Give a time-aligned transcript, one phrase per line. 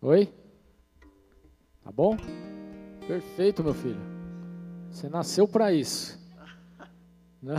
[0.00, 0.32] Oi?
[1.84, 2.16] Tá bom?
[3.06, 4.00] Perfeito, meu filho.
[4.90, 6.20] Você nasceu para isso.
[7.42, 7.56] Né?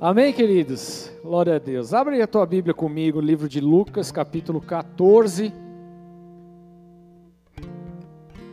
[0.00, 1.10] Amém, queridos?
[1.24, 1.92] Glória a Deus.
[1.92, 5.52] Abre a tua Bíblia comigo, livro de Lucas, capítulo 14,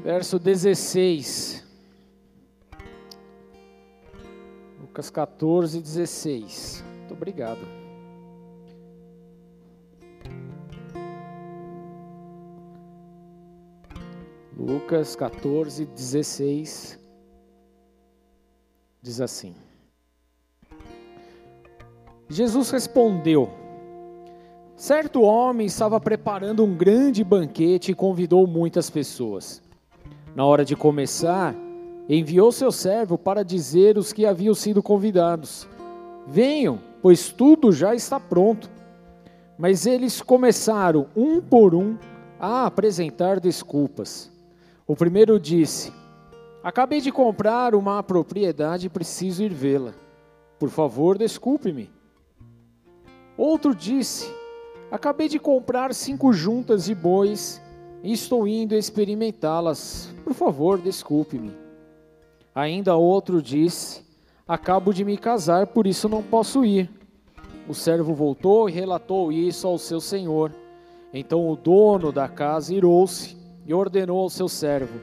[0.04, 1.64] verso 16.
[4.82, 6.84] Lucas 14, 16.
[6.98, 7.85] Muito obrigado.
[14.58, 16.98] Lucas 14, 16.
[19.02, 19.54] Diz assim.
[22.30, 23.50] Jesus respondeu:
[24.78, 29.62] Certo homem estava preparando um grande banquete e convidou muitas pessoas.
[30.34, 31.54] Na hora de começar,
[32.08, 35.68] enviou seu servo para dizer os que haviam sido convidados:
[36.26, 38.70] Venham, pois tudo já está pronto.
[39.58, 41.98] Mas eles começaram, um por um,
[42.40, 44.35] a apresentar desculpas.
[44.88, 45.92] O primeiro disse:
[46.64, 49.94] Acabei de comprar uma propriedade e preciso ir vê-la.
[50.60, 51.90] Por favor, desculpe-me.
[53.36, 54.32] Outro disse:
[54.92, 57.60] Acabei de comprar cinco juntas de bois
[58.04, 60.14] e estou indo experimentá-las.
[60.24, 61.52] Por favor, desculpe-me.
[62.54, 64.06] Ainda outro disse:
[64.48, 66.92] Acabo de me casar, por isso não posso ir.
[67.68, 70.54] O servo voltou e relatou isso ao seu senhor.
[71.12, 75.00] Então o dono da casa irou-se e ordenou ao seu servo: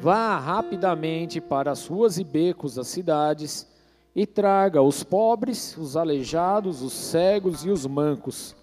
[0.00, 3.66] Vá rapidamente para as ruas e becos das cidades
[4.14, 8.54] e traga os pobres, os aleijados, os cegos e os mancos.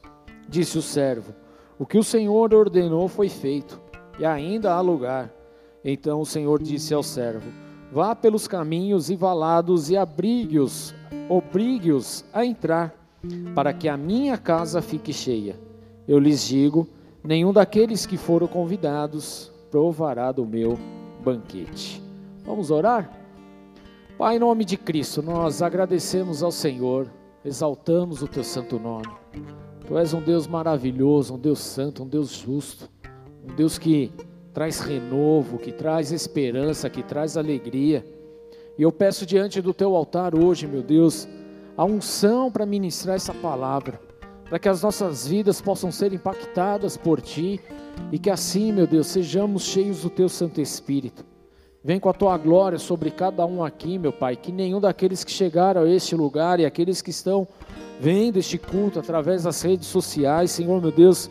[0.47, 1.33] Disse o servo:
[1.77, 3.79] O que o Senhor ordenou foi feito,
[4.19, 5.31] e ainda há lugar.
[5.83, 7.49] Então o Senhor disse ao servo:
[7.91, 10.93] Vá pelos caminhos e valados e abrigue-os,
[11.27, 12.93] obrigue-os a entrar,
[13.55, 15.55] para que a minha casa fique cheia.
[16.07, 16.87] Eu lhes digo:
[17.23, 20.77] nenhum daqueles que foram convidados provará do meu
[21.23, 22.01] banquete.
[22.45, 23.11] Vamos orar?
[24.17, 27.07] Pai, em nome de Cristo, nós agradecemos ao Senhor,
[27.43, 29.07] exaltamos o teu santo nome.
[29.87, 32.89] Tu és um Deus maravilhoso, um Deus santo, um Deus justo,
[33.43, 34.11] um Deus que
[34.53, 38.05] traz renovo, que traz esperança, que traz alegria.
[38.77, 41.27] E eu peço diante do teu altar hoje, meu Deus,
[41.77, 44.01] a unção para ministrar essa palavra,
[44.49, 47.61] para que as nossas vidas possam ser impactadas por ti
[48.11, 51.23] e que assim, meu Deus, sejamos cheios do teu Santo Espírito.
[51.83, 55.31] Vem com a tua glória sobre cada um aqui, meu Pai, que nenhum daqueles que
[55.31, 57.47] chegaram a este lugar e aqueles que estão
[57.99, 61.29] vendo este culto através das redes sociais, Senhor meu Deus,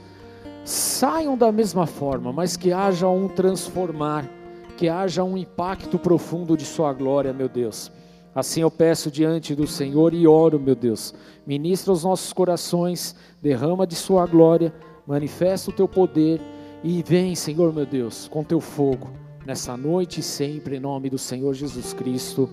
[0.64, 4.30] saiam da mesma forma, mas que haja um transformar,
[4.76, 7.90] que haja um impacto profundo de Sua glória, meu Deus.
[8.38, 11.12] Assim eu peço diante do Senhor e oro, meu Deus,
[11.44, 13.12] ministra os nossos corações,
[13.42, 14.72] derrama de Sua glória,
[15.04, 16.40] manifesta o Teu poder
[16.84, 19.10] e vem, Senhor meu Deus, com Teu fogo
[19.44, 22.48] nessa noite e sempre, em nome do Senhor Jesus Cristo.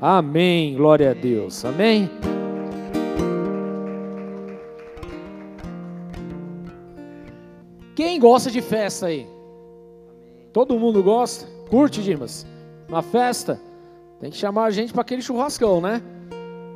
[0.00, 0.74] Amém.
[0.74, 1.66] Glória a Deus.
[1.66, 2.08] Amém.
[7.94, 9.26] Quem gosta de festa aí?
[10.50, 11.46] Todo mundo gosta?
[11.68, 12.46] Curte, Dimas?
[12.88, 13.60] Uma festa?
[14.20, 16.02] Tem que chamar a gente para aquele churrascão, né?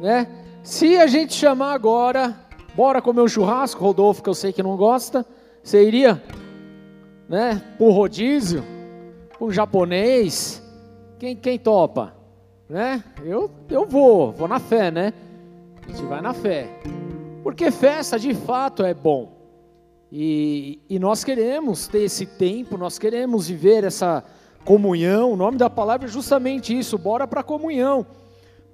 [0.00, 0.26] né?
[0.62, 2.34] Se a gente chamar agora,
[2.74, 5.26] bora comer um churrasco, Rodolfo, que eu sei que não gosta,
[5.62, 6.22] você iria?
[7.28, 7.62] Né?
[7.78, 8.64] Por rodízio?
[9.44, 10.62] um japonês,
[11.18, 12.14] quem, quem topa?
[12.68, 13.02] Né?
[13.22, 15.12] Eu, eu vou, vou na fé, né?
[15.86, 16.68] A gente vai na fé.
[17.42, 19.32] Porque festa de fato é bom.
[20.10, 24.24] E, e nós queremos ter esse tempo, nós queremos viver essa
[24.64, 25.32] comunhão.
[25.32, 28.06] O nome da palavra é justamente isso, bora para a comunhão.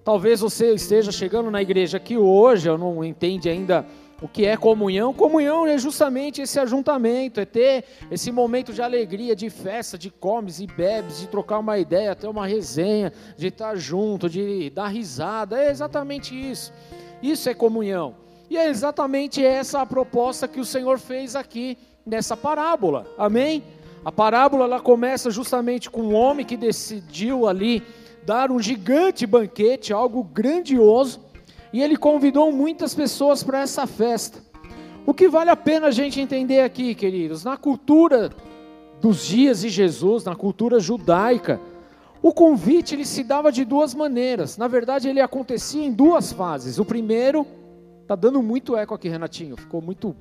[0.05, 3.85] Talvez você esteja chegando na igreja aqui hoje, eu não entende ainda
[4.23, 5.15] o que é comunhão?
[5.15, 10.61] Comunhão é justamente esse ajuntamento, é ter esse momento de alegria, de festa, de comes
[10.61, 15.59] e bebes, de trocar uma ideia, ter uma resenha, de estar junto, de dar risada.
[15.59, 16.73] É exatamente isso.
[17.23, 18.15] Isso é comunhão.
[18.51, 23.07] E é exatamente essa a proposta que o Senhor fez aqui nessa parábola.
[23.17, 23.63] Amém?
[24.05, 27.83] A parábola ela começa justamente com um homem que decidiu ali
[28.25, 31.21] dar um gigante banquete, algo grandioso
[31.73, 34.43] e ele convidou muitas pessoas para essa festa.
[35.07, 38.31] O que vale a pena a gente entender aqui, queridos, na cultura
[39.01, 41.61] dos dias de Jesus, na cultura judaica,
[42.23, 44.59] o convite ele se dava de duas maneiras.
[44.59, 46.79] Na verdade, ele acontecia em duas fases.
[46.79, 47.47] O primeiro,
[48.07, 50.15] tá dando muito eco aqui, Renatinho, ficou muito.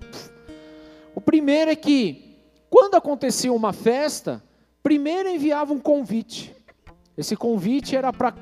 [1.13, 2.28] O primeiro é que
[2.69, 4.43] quando acontecia uma festa,
[4.83, 6.55] primeiro enviava um convite.
[7.17, 8.33] Esse convite era para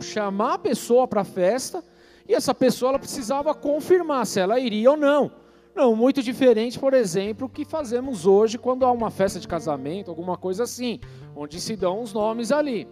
[0.00, 1.82] chamar a pessoa para a festa
[2.28, 5.30] e essa pessoa ela precisava confirmar se ela iria ou não.
[5.74, 10.36] Não, muito diferente, por exemplo, que fazemos hoje quando há uma festa de casamento, alguma
[10.36, 10.98] coisa assim,
[11.36, 12.88] onde se dão os nomes ali.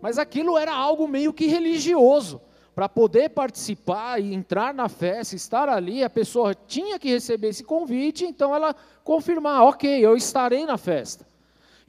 [0.00, 2.40] Mas aquilo era algo meio que religioso.
[2.74, 7.64] Para poder participar e entrar na festa, estar ali, a pessoa tinha que receber esse
[7.64, 11.26] convite, então ela confirmar, ok, eu estarei na festa.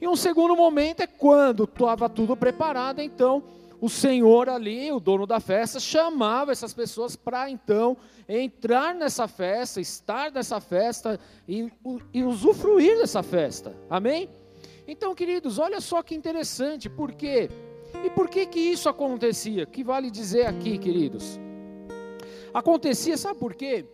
[0.00, 3.44] E um segundo momento é quando estava tudo preparado, então
[3.80, 7.96] o Senhor ali, o dono da festa, chamava essas pessoas para então
[8.28, 11.18] entrar nessa festa, estar nessa festa
[11.48, 11.70] e,
[12.12, 13.76] e usufruir dessa festa.
[13.88, 14.28] Amém?
[14.86, 17.48] Então, queridos, olha só que interessante, por quê?
[18.04, 19.66] E por que que isso acontecia?
[19.66, 21.38] Que vale dizer aqui, queridos?
[22.52, 23.86] Acontecia, sabe por quê?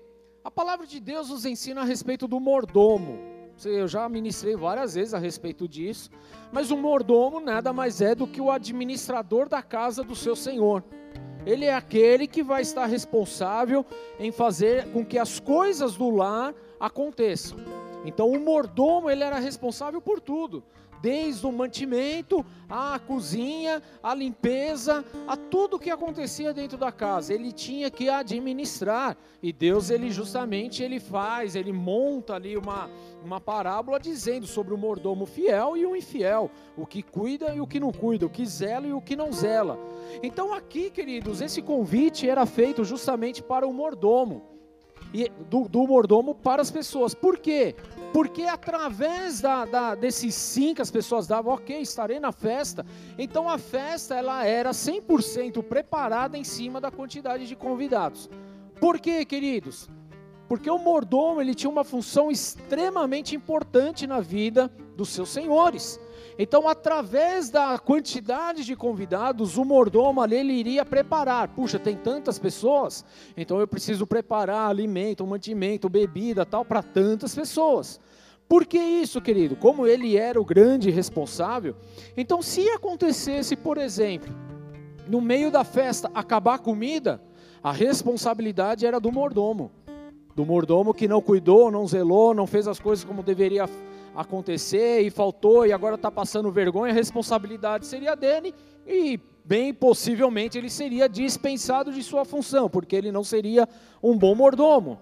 [0.43, 3.19] A palavra de Deus nos ensina a respeito do mordomo.
[3.65, 6.11] Eu já ministrei várias vezes a respeito disso.
[6.53, 10.83] Mas o mordomo nada mais é do que o administrador da casa do seu senhor.
[11.45, 13.85] Ele é aquele que vai estar responsável
[14.19, 17.59] em fazer com que as coisas do lar aconteçam.
[18.05, 20.63] Então o mordomo ele era responsável por tudo,
[21.01, 27.53] desde o mantimento, a cozinha, a limpeza, a tudo que acontecia dentro da casa, ele
[27.53, 29.17] tinha que administrar.
[29.43, 32.91] E Deus ele justamente ele faz, ele monta ali uma
[33.25, 37.67] uma parábola dizendo sobre o mordomo fiel e o infiel, o que cuida e o
[37.67, 39.79] que não cuida, o que zela e o que não zela.
[40.23, 44.58] Então aqui, queridos, esse convite era feito justamente para o mordomo
[45.13, 47.15] e do, do, mordomo para as pessoas.
[47.15, 47.75] Por quê?
[48.13, 52.85] Porque através da, da, desses sim que as pessoas davam, ok, estarei na festa.
[53.19, 58.29] Então a festa ela era 100% preparada em cima da quantidade de convidados.
[58.81, 59.89] Por quê, queridos?
[60.49, 66.01] Porque o mordomo ele tinha uma função extremamente importante na vida dos seus senhores.
[66.39, 71.49] Então, através da quantidade de convidados, o mordomo ali ele iria preparar.
[71.49, 73.05] Puxa, tem tantas pessoas,
[73.37, 77.99] então eu preciso preparar alimento, mantimento, bebida, tal para tantas pessoas.
[78.49, 79.57] Por que isso, querido?
[79.57, 81.75] Como ele era o grande responsável,
[82.17, 84.33] então se acontecesse, por exemplo,
[85.09, 87.21] no meio da festa acabar a comida,
[87.63, 89.73] a responsabilidade era do mordomo.
[90.37, 93.69] Do mordomo que não cuidou, não zelou, não fez as coisas como deveria
[94.15, 98.55] acontecer e faltou e agora está passando vergonha, a responsabilidade seria dele
[98.87, 103.69] e bem possivelmente ele seria dispensado de sua função, porque ele não seria
[104.03, 104.99] um bom mordomo.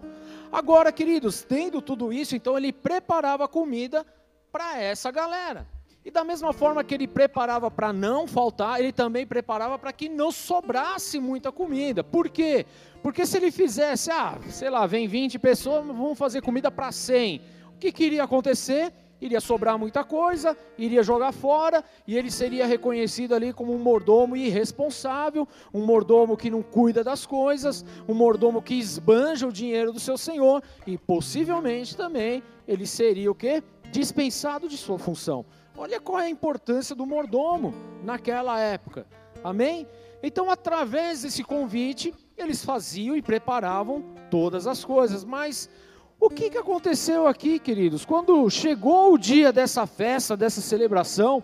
[0.52, 4.06] Agora, queridos, tendo tudo isso, então ele preparava comida
[4.52, 5.66] para essa galera.
[6.04, 10.08] E da mesma forma que ele preparava para não faltar, ele também preparava para que
[10.08, 12.04] não sobrasse muita comida.
[12.04, 12.64] Por quê?
[13.02, 17.42] Porque se ele fizesse, ah, sei lá, vem 20 pessoas, vamos fazer comida para 100.
[17.76, 18.92] O que, que iria acontecer?
[19.20, 24.36] iria sobrar muita coisa, iria jogar fora, e ele seria reconhecido ali como um mordomo
[24.36, 30.00] irresponsável, um mordomo que não cuida das coisas, um mordomo que esbanja o dinheiro do
[30.00, 33.62] seu senhor, e possivelmente também ele seria o que?
[33.90, 35.46] Dispensado de sua função.
[35.76, 39.06] Olha qual é a importância do mordomo naquela época.
[39.44, 39.86] Amém?
[40.22, 45.68] Então, através desse convite, eles faziam e preparavam todas as coisas, mas
[46.18, 48.04] o que, que aconteceu aqui, queridos?
[48.04, 51.42] Quando chegou o dia dessa festa, dessa celebração,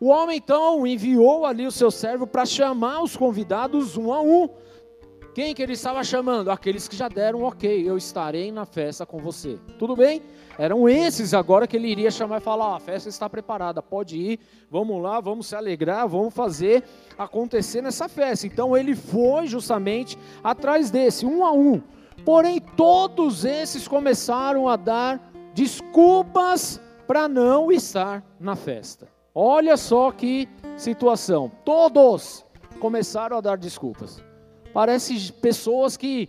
[0.00, 4.48] o homem então enviou ali o seu servo para chamar os convidados um a um.
[5.34, 6.50] Quem que ele estava chamando?
[6.50, 9.56] Aqueles que já deram ok, eu estarei na festa com você.
[9.78, 10.20] Tudo bem?
[10.58, 14.40] Eram esses agora que ele iria chamar e falar: a festa está preparada, pode ir,
[14.68, 16.82] vamos lá, vamos se alegrar, vamos fazer
[17.16, 18.48] acontecer nessa festa.
[18.48, 21.80] Então ele foi justamente atrás desse, um a um.
[22.28, 29.08] Porém, todos esses começaram a dar desculpas para não estar na festa.
[29.34, 31.50] Olha só que situação.
[31.64, 32.44] Todos
[32.80, 34.22] começaram a dar desculpas.
[34.74, 36.28] Parece pessoas que,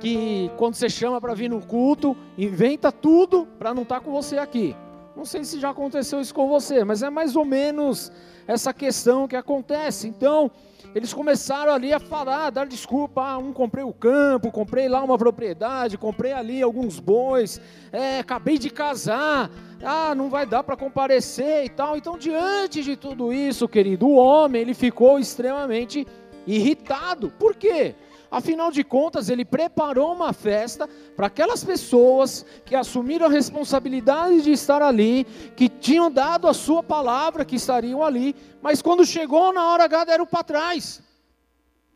[0.00, 4.12] que quando você chama para vir no culto, inventa tudo para não estar tá com
[4.12, 4.74] você aqui.
[5.14, 8.10] Não sei se já aconteceu isso com você, mas é mais ou menos
[8.46, 10.08] essa questão que acontece.
[10.08, 10.50] Então,
[10.94, 13.20] eles começaram ali a falar, a dar desculpa.
[13.20, 17.60] Ah, um comprei o campo, comprei lá uma propriedade, comprei ali alguns bois,
[17.90, 19.50] é, acabei de casar.
[19.82, 21.96] Ah, não vai dar para comparecer e tal.
[21.96, 26.06] Então, diante de tudo isso, querido, o homem ele ficou extremamente
[26.46, 27.30] irritado.
[27.38, 27.94] Por quê?
[28.34, 34.50] Afinal de contas, ele preparou uma festa para aquelas pessoas que assumiram a responsabilidade de
[34.50, 35.24] estar ali,
[35.54, 40.06] que tinham dado a sua palavra que estariam ali, mas quando chegou na hora H
[40.06, 41.00] deram para trás.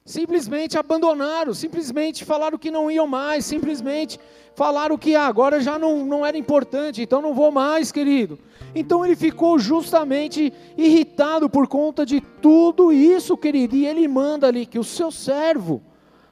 [0.05, 4.17] Simplesmente abandonaram, simplesmente falaram que não iam mais, simplesmente
[4.55, 8.39] falaram que ah, agora já não, não era importante, então não vou mais, querido.
[8.77, 14.65] Então ele ficou justamente irritado por conta de tudo isso, querido, e ele manda ali
[14.67, 15.83] que o seu servo,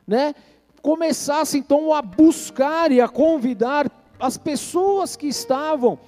[0.06, 0.34] né,
[0.82, 5.98] começasse então a buscar e a convidar as pessoas que estavam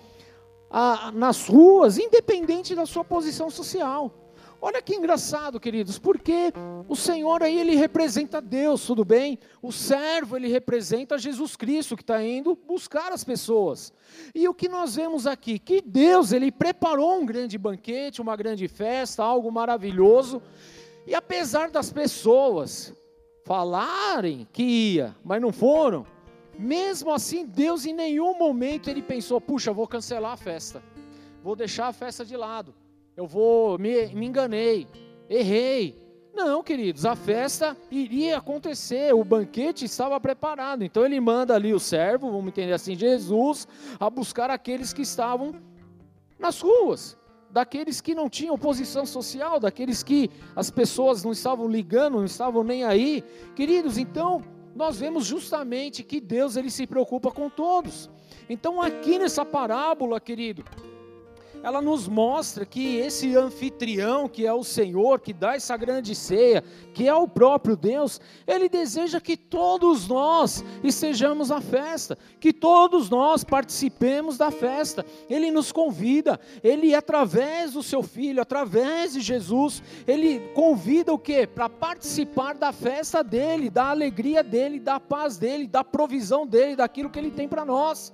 [0.71, 4.13] ah, nas ruas, independente da sua posição social.
[4.61, 6.53] Olha que engraçado, queridos, porque
[6.89, 9.39] o Senhor aí ele representa Deus, tudo bem?
[9.63, 13.93] O servo ele representa Jesus Cristo que está indo buscar as pessoas.
[14.35, 15.61] E o que nós vemos aqui?
[15.61, 20.43] Que Deus ele preparou um grande banquete, uma grande festa, algo maravilhoso.
[21.07, 22.93] E apesar das pessoas
[23.49, 26.05] falarem que ia, mas não foram,
[26.59, 30.83] mesmo assim Deus em nenhum momento ele pensou: puxa, vou cancelar a festa,
[31.43, 32.75] vou deixar a festa de lado.
[33.17, 34.87] Eu vou, me, me enganei,
[35.31, 36.07] errei.
[36.35, 40.85] Não, queridos, a festa iria acontecer, o banquete estava preparado.
[40.85, 43.67] Então ele manda ali o servo, vamos entender assim, Jesus,
[43.99, 45.55] a buscar aqueles que estavam
[46.39, 47.18] nas ruas,
[47.51, 52.63] daqueles que não tinham posição social, daqueles que as pessoas não estavam ligando, não estavam
[52.63, 53.25] nem aí.
[53.55, 54.43] Queridos, então
[54.75, 58.11] nós vemos justamente que Deus ele se preocupa com todos.
[58.49, 60.65] Então aqui nessa parábola, querido,
[61.63, 66.63] ela nos mostra que esse anfitrião, que é o Senhor, que dá essa grande ceia,
[66.95, 73.11] que é o próprio Deus, ele deseja que todos nós estejamos à festa, que todos
[73.11, 75.05] nós participemos da festa.
[75.29, 81.47] Ele nos convida, ele através do seu filho, através de Jesus, ele convida o que?
[81.47, 87.11] Para participar da festa dele, da alegria dele, da paz dele, da provisão dele, daquilo
[87.11, 88.13] que ele tem para nós.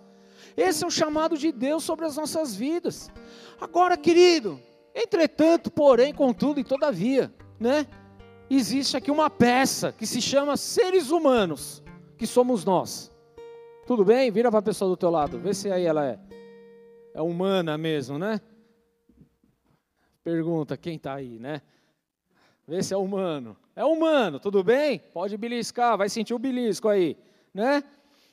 [0.56, 3.11] Esse é o chamado de Deus sobre as nossas vidas.
[3.61, 4.61] Agora, querido,
[4.94, 7.87] entretanto, porém, contudo e todavia, né?
[8.49, 11.82] Existe aqui uma peça que se chama seres humanos,
[12.16, 13.11] que somos nós.
[13.87, 14.30] Tudo bem?
[14.30, 16.18] Vira para a pessoa do teu lado, vê se aí ela é,
[17.14, 18.40] é humana mesmo, né?
[20.23, 21.61] Pergunta quem está aí, né?
[22.66, 23.56] Vê se é humano.
[23.76, 24.99] É humano, tudo bem?
[25.12, 27.16] Pode beliscar, vai sentir o belisco aí,
[27.52, 27.82] né?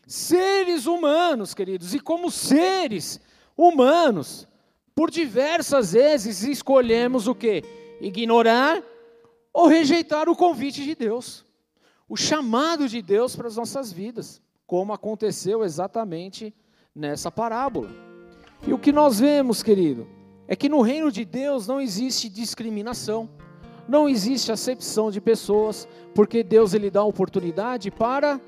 [0.06, 3.20] Seres humanos, queridos, e como seres
[3.56, 4.48] humanos,
[4.96, 7.64] por diversas vezes escolhemos o que?
[8.02, 8.84] Ignorar
[9.54, 11.46] ou rejeitar o convite de Deus,
[12.10, 16.54] o chamado de Deus para as nossas vidas, como aconteceu exatamente
[16.94, 17.90] nessa parábola.
[18.66, 20.08] E o que nós vemos, querido,
[20.48, 23.30] é que no reino de Deus não existe discriminação,
[23.88, 28.40] não existe acepção de pessoas, porque Deus ele dá oportunidade para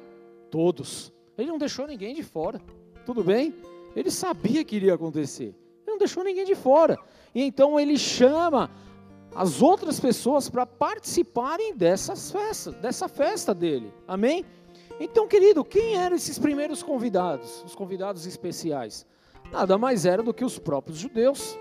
[0.51, 1.12] todos.
[1.37, 2.59] Ele não deixou ninguém de fora.
[3.05, 3.53] Tudo bem?
[3.95, 5.55] Ele sabia que iria acontecer.
[5.85, 6.97] Ele não deixou ninguém de fora.
[7.33, 8.69] E então ele chama
[9.35, 13.91] as outras pessoas para participarem dessas festas, dessa festa dele.
[14.07, 14.45] Amém?
[14.99, 17.63] Então, querido, quem eram esses primeiros convidados?
[17.65, 19.05] Os convidados especiais?
[19.51, 21.57] Nada mais era do que os próprios judeus,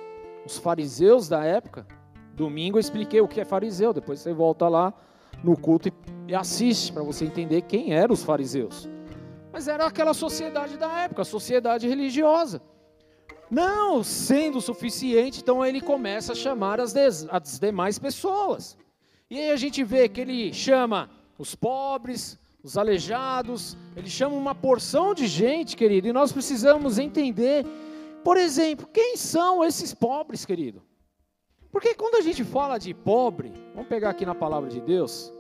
[0.47, 1.87] os fariseus da época.
[2.35, 4.93] Domingo eu expliquei o que é fariseu, depois você volta lá
[5.43, 5.91] no culto
[6.29, 8.89] e assiste para você entender quem eram os fariseus.
[9.53, 12.63] Mas era aquela sociedade da época, a sociedade religiosa.
[13.51, 18.79] Não sendo suficiente, então ele começa a chamar as, des, as demais pessoas.
[19.29, 24.55] E aí a gente vê que ele chama os pobres, os aleijados, ele chama uma
[24.55, 27.67] porção de gente, querido, e nós precisamos entender,
[28.25, 30.83] por exemplo, quem são esses pobres, querido?
[31.71, 35.33] Porque quando a gente fala de pobre, vamos pegar aqui na palavra de Deus,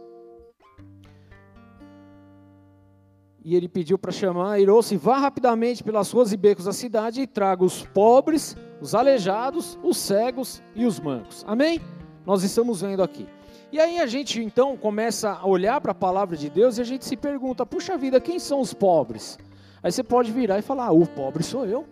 [3.44, 7.26] E ele pediu para chamar, irou-se, vá rapidamente pelas ruas e becos da cidade e
[7.26, 11.44] traga os pobres, os aleijados, os cegos e os mancos.
[11.46, 11.80] Amém?
[12.24, 13.26] Nós estamos vendo aqui.
[13.72, 16.84] E aí a gente então começa a olhar para a palavra de Deus e a
[16.84, 19.38] gente se pergunta: puxa vida, quem são os pobres?
[19.82, 21.84] Aí você pode virar e falar: ah, o pobre sou eu.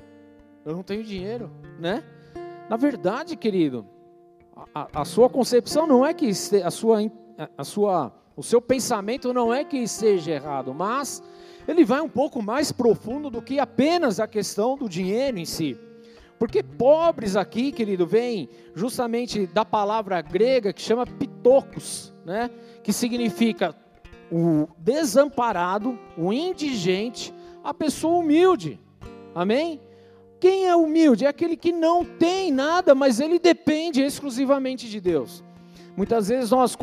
[0.64, 2.04] Eu não tenho dinheiro, né?
[2.69, 3.87] Na verdade, querido,
[4.75, 6.99] a, a sua concepção não é que a sua,
[7.57, 11.23] a sua, o seu pensamento não é que esteja errado, mas
[11.68, 15.76] ele vai um pouco mais profundo do que apenas a questão do dinheiro em si.
[16.38, 22.49] Porque pobres aqui, querido, vem justamente da palavra grega que chama pitocos, né?
[22.82, 23.76] Que significa
[24.32, 28.80] o desamparado, o indigente, a pessoa humilde.
[29.35, 29.82] Amém?
[30.40, 31.26] Quem é humilde?
[31.26, 35.44] É aquele que não tem nada, mas ele depende exclusivamente de Deus.
[35.97, 36.76] Muitas vezes nós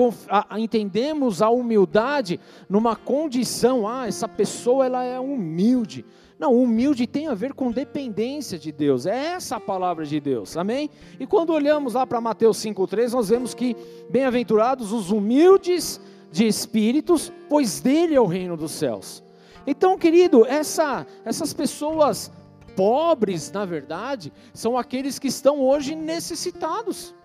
[0.57, 6.05] entendemos a humildade numa condição, ah, essa pessoa ela é humilde.
[6.39, 9.05] Não, humilde tem a ver com dependência de Deus.
[9.05, 10.55] É essa a palavra de Deus.
[10.55, 10.89] Amém?
[11.19, 13.75] E quando olhamos lá para Mateus 5:3, nós vemos que
[14.09, 15.99] bem-aventurados os humildes
[16.31, 19.23] de espíritos, pois dele é o reino dos céus.
[19.65, 22.31] Então, querido, essa, essas pessoas
[22.75, 27.15] pobres, na verdade, são aqueles que estão hoje necessitados.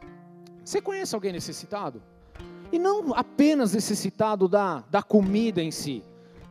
[0.65, 2.03] Você conhece alguém necessitado?
[2.71, 6.03] E não apenas necessitado da, da comida em si,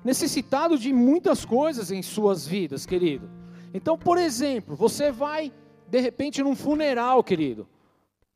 [0.03, 3.29] necessitado de muitas coisas em suas vidas, querido.
[3.73, 5.51] Então, por exemplo, você vai
[5.87, 7.67] de repente num funeral, querido.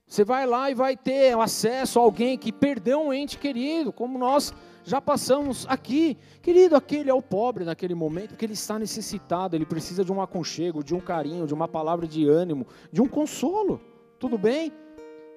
[0.08, 4.20] Você vai lá e vai ter acesso a alguém que perdeu um ente querido, como
[4.20, 4.53] nós
[4.84, 6.17] já passamos aqui.
[6.41, 10.22] Querido, aquele é o pobre naquele momento, porque ele está necessitado, ele precisa de um
[10.22, 13.82] aconchego, de um carinho, de uma palavra de ânimo, de um consolo.
[14.20, 14.72] Tudo bem?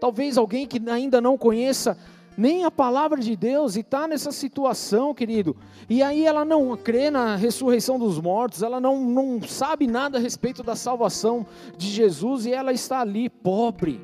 [0.00, 1.96] Talvez alguém que ainda não conheça
[2.38, 5.56] nem a palavra de Deus e está nessa situação, querido.
[5.90, 10.20] E aí ela não crê na ressurreição dos mortos, ela não, não sabe nada a
[10.20, 11.44] respeito da salvação
[11.76, 14.00] de Jesus e ela está ali, pobre,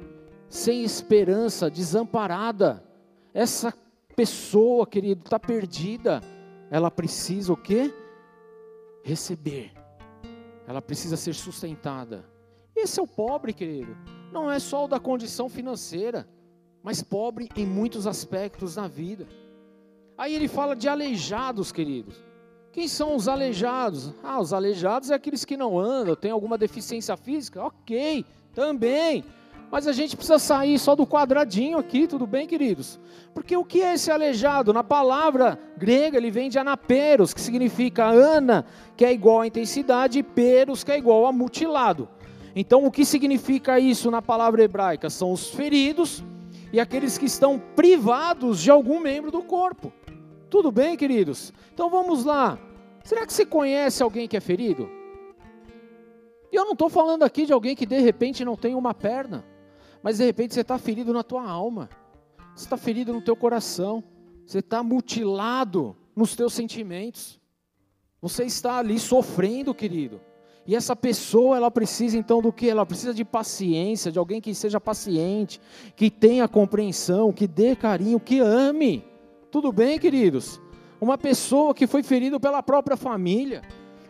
[0.48, 2.82] sem esperança, desamparada.
[3.32, 3.72] Essa
[4.16, 6.20] pessoa, querido, está perdida.
[6.72, 7.94] Ela precisa o quê?
[9.04, 9.70] Receber.
[10.66, 12.24] Ela precisa ser sustentada.
[12.74, 13.96] Esse é o pobre, querido.
[14.34, 16.26] Não é só o da condição financeira,
[16.82, 19.28] mas pobre em muitos aspectos da vida.
[20.18, 22.16] Aí ele fala de aleijados, queridos.
[22.72, 24.12] Quem são os aleijados?
[24.24, 27.62] Ah, os aleijados é aqueles que não andam, têm alguma deficiência física?
[27.62, 29.24] Ok, também.
[29.70, 32.98] Mas a gente precisa sair só do quadradinho aqui, tudo bem, queridos?
[33.32, 34.72] Porque o que é esse aleijado?
[34.72, 40.18] Na palavra grega ele vem de anaperos, que significa ana, que é igual a intensidade,
[40.18, 42.08] e peros, que é igual a mutilado.
[42.54, 45.10] Então o que significa isso na palavra hebraica?
[45.10, 46.22] São os feridos
[46.72, 49.92] e aqueles que estão privados de algum membro do corpo.
[50.48, 51.52] Tudo bem, queridos?
[51.72, 52.58] Então vamos lá.
[53.02, 54.88] Será que você conhece alguém que é ferido?
[56.52, 59.44] E eu não estou falando aqui de alguém que de repente não tem uma perna.
[60.02, 61.88] Mas de repente você está ferido na tua alma,
[62.54, 64.04] você está ferido no teu coração,
[64.46, 67.40] você está mutilado nos teus sentimentos,
[68.20, 70.20] você está ali sofrendo, querido.
[70.66, 72.68] E essa pessoa, ela precisa então do que?
[72.68, 75.60] Ela precisa de paciência, de alguém que seja paciente,
[75.94, 79.04] que tenha compreensão, que dê carinho, que ame.
[79.50, 80.60] Tudo bem, queridos?
[81.00, 83.62] Uma pessoa que foi ferido pela própria família,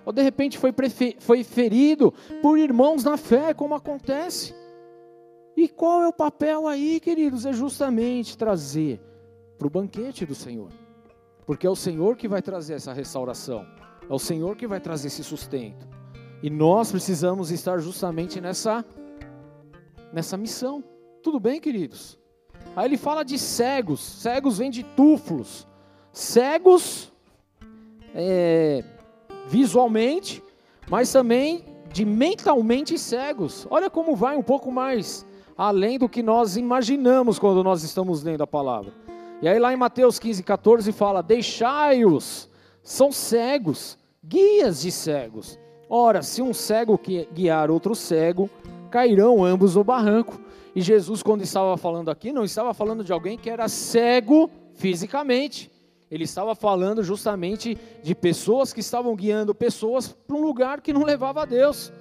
[0.04, 0.73] ou de repente foi,
[1.18, 4.55] foi ferido por irmãos na fé, como acontece.
[5.57, 7.46] E qual é o papel aí, queridos?
[7.46, 9.00] É justamente trazer
[9.59, 10.70] para o banquete do Senhor.
[11.46, 13.66] Porque é o Senhor que vai trazer essa restauração.
[14.09, 15.87] É o Senhor que vai trazer esse sustento.
[16.44, 18.85] E nós precisamos estar justamente nessa,
[20.12, 20.85] nessa missão.
[21.22, 22.18] Tudo bem, queridos?
[22.76, 23.98] Aí ele fala de cegos.
[23.98, 25.66] Cegos vem de túfulos.
[26.12, 27.11] Cegos
[28.14, 28.85] é,
[29.46, 30.42] visualmente,
[30.87, 33.66] mas também de mentalmente cegos.
[33.70, 35.24] Olha como vai um pouco mais
[35.57, 38.92] além do que nós imaginamos quando nós estamos lendo a palavra.
[39.40, 42.50] E aí lá em Mateus 15, 14 fala: Deixai-os,
[42.83, 45.59] são cegos, guias de cegos.
[45.88, 47.01] Ora, se um cego
[47.33, 48.49] guiar outro cego,
[48.90, 50.40] cairão ambos no barranco.
[50.75, 55.70] E Jesus, quando estava falando aqui, não estava falando de alguém que era cego fisicamente.
[56.11, 61.05] Ele estava falando justamente de pessoas que estavam guiando pessoas para um lugar que não
[61.05, 61.92] levava a Deus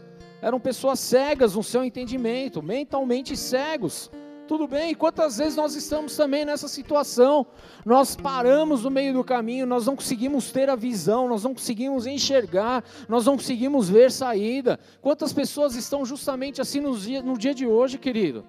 [0.43, 4.11] eram pessoas cegas no seu entendimento, mentalmente cegos.
[4.53, 7.43] Tudo bem, quantas vezes nós estamos também nessa situação?
[7.83, 12.05] Nós paramos no meio do caminho, nós não conseguimos ter a visão, nós não conseguimos
[12.05, 14.79] enxergar, nós não conseguimos ver saída.
[15.01, 18.45] Quantas pessoas estão justamente assim no dia, no dia de hoje, querido?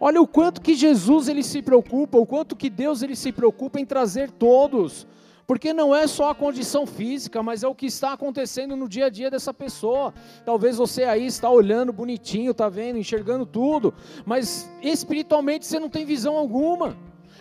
[0.00, 3.78] Olha o quanto que Jesus ele se preocupa, o quanto que Deus ele se preocupa
[3.78, 5.06] em trazer todos
[5.48, 9.06] porque não é só a condição física, mas é o que está acontecendo no dia
[9.06, 10.12] a dia dessa pessoa.
[10.44, 13.94] Talvez você aí está olhando bonitinho, está vendo, enxergando tudo,
[14.26, 16.94] mas espiritualmente você não tem visão alguma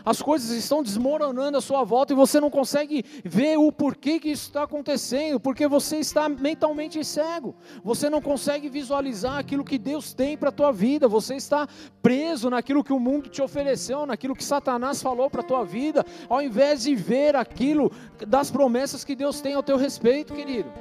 [0.06, 4.30] as coisas estão desmoronando à sua volta e você não consegue ver o porquê que
[4.30, 10.14] isso está acontecendo, porque você está mentalmente cego, você não consegue visualizar aquilo que Deus
[10.14, 11.68] tem para a tua vida, você está
[12.02, 16.06] preso naquilo que o mundo te ofereceu, naquilo que Satanás falou para a tua vida,
[16.30, 17.92] ao invés de ver aquilo
[18.28, 20.72] das promessas que Deus tem ao teu respeito, querido.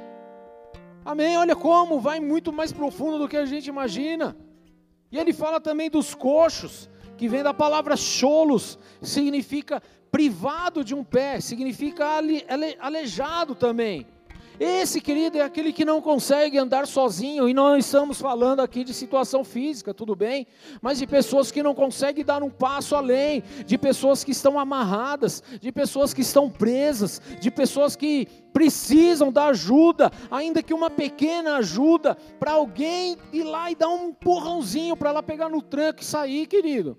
[1.05, 1.37] Amém?
[1.37, 4.35] Olha como vai muito mais profundo do que a gente imagina.
[5.09, 11.03] E ele fala também dos coxos que vem da palavra cholos, significa privado de um
[11.03, 12.05] pé, significa
[12.79, 14.07] aleijado também.
[14.59, 18.91] Esse, querido, é aquele que não consegue andar sozinho, e não estamos falando aqui de
[18.91, 20.47] situação física, tudo bem,
[20.81, 25.43] mas de pessoas que não conseguem dar um passo além, de pessoas que estão amarradas,
[25.61, 31.57] de pessoas que estão presas, de pessoas que precisam da ajuda, ainda que uma pequena
[31.57, 36.05] ajuda, para alguém ir lá e dar um empurrãozinho para ela pegar no tranco e
[36.05, 36.97] sair, querido.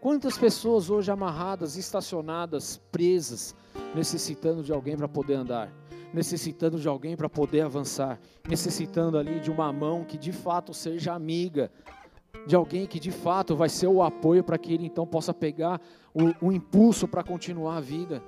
[0.00, 3.54] Quantas pessoas hoje amarradas, estacionadas, presas,
[3.94, 5.70] necessitando de alguém para poder andar,
[6.14, 11.12] necessitando de alguém para poder avançar, necessitando ali de uma mão que de fato seja
[11.12, 11.70] amiga,
[12.46, 15.78] de alguém que de fato vai ser o apoio para que ele então possa pegar
[16.14, 18.22] o, o impulso para continuar a vida.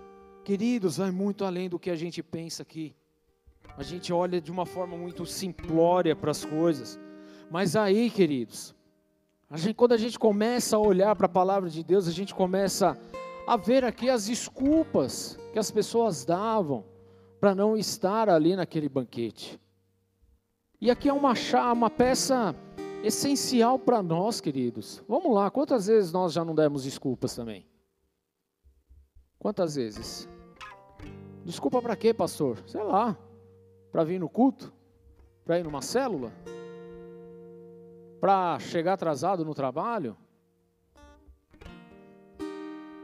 [0.44, 2.94] Queridos, vai muito além do que a gente pensa aqui.
[3.78, 7.00] A gente olha de uma forma muito simplória para as coisas.
[7.50, 8.74] Mas aí, queridos,
[9.52, 12.34] a gente, quando a gente começa a olhar para a palavra de Deus, a gente
[12.34, 12.98] começa
[13.46, 16.86] a ver aqui as desculpas que as pessoas davam
[17.38, 19.60] para não estar ali naquele banquete.
[20.80, 21.34] E aqui é uma,
[21.70, 22.56] uma peça
[23.04, 25.02] essencial para nós, queridos.
[25.06, 27.66] Vamos lá, quantas vezes nós já não demos desculpas também?
[29.38, 30.26] Quantas vezes?
[31.44, 32.56] Desculpa para quê, pastor?
[32.66, 33.18] Sei lá.
[33.90, 34.72] Para vir no culto?
[35.44, 36.32] Para ir numa célula?
[38.22, 40.16] Para chegar atrasado no trabalho?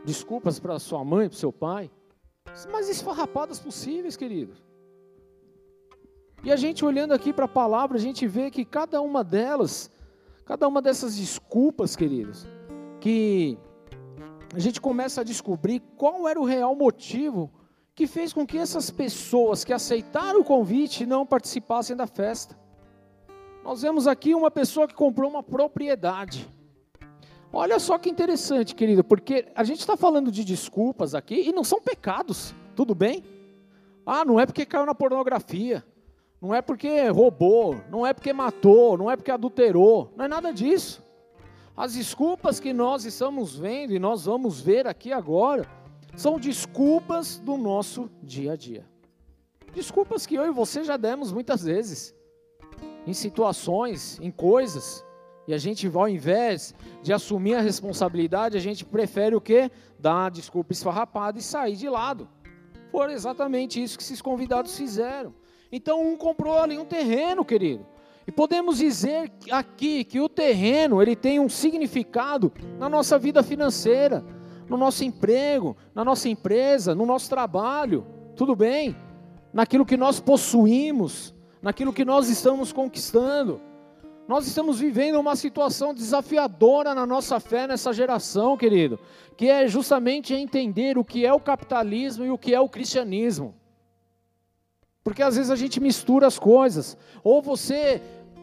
[0.04, 1.90] Desculpas para sua mãe, para seu pai?
[2.70, 4.54] Mas esfarrapadas possíveis, querido.
[6.44, 9.90] E a gente olhando aqui para a palavra, a gente vê que cada uma delas,
[10.44, 12.46] cada uma dessas desculpas, queridos,
[13.00, 13.58] que
[14.54, 17.50] a gente começa a descobrir qual era o real motivo
[17.92, 22.56] que fez com que essas pessoas que aceitaram o convite não participassem da festa.
[23.68, 26.48] Nós vemos aqui uma pessoa que comprou uma propriedade.
[27.52, 31.62] Olha só que interessante, querido, porque a gente está falando de desculpas aqui e não
[31.62, 33.22] são pecados, tudo bem?
[34.06, 35.84] Ah, não é porque caiu na pornografia,
[36.40, 40.50] não é porque roubou, não é porque matou, não é porque adulterou, não é nada
[40.50, 41.04] disso.
[41.76, 45.68] As desculpas que nós estamos vendo e nós vamos ver aqui agora
[46.16, 48.88] são desculpas do nosso dia a dia.
[49.74, 52.16] Desculpas que eu e você já demos muitas vezes
[53.08, 55.02] em situações, em coisas,
[55.46, 59.70] e a gente, ao invés de assumir a responsabilidade, a gente prefere o quê?
[59.98, 62.28] Dar a desculpa esfarrapada e sair de lado.
[62.90, 65.34] Foi exatamente isso que esses convidados fizeram.
[65.72, 67.86] Então, um comprou ali um terreno, querido.
[68.26, 74.22] E podemos dizer aqui que o terreno, ele tem um significado na nossa vida financeira,
[74.68, 78.06] no nosso emprego, na nossa empresa, no nosso trabalho.
[78.36, 78.94] Tudo bem?
[79.50, 83.60] Naquilo que nós possuímos, naquilo que nós estamos conquistando.
[84.26, 88.98] Nós estamos vivendo uma situação desafiadora na nossa fé nessa geração, querido,
[89.36, 93.54] que é justamente entender o que é o capitalismo e o que é o cristianismo.
[95.02, 96.94] Porque às vezes a gente mistura as coisas.
[97.24, 98.02] Ou você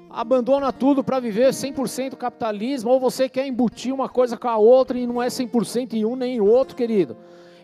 [0.09, 4.97] abandona tudo para viver 100% capitalismo, ou você quer embutir uma coisa com a outra
[4.97, 7.15] e não é 100% em um nem em outro, querido.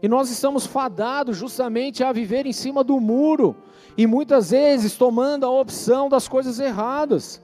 [0.04, 3.56] E nós estamos fadados justamente a viver em cima do muro,
[3.98, 7.42] e muitas vezes tomando a opção das coisas erradas.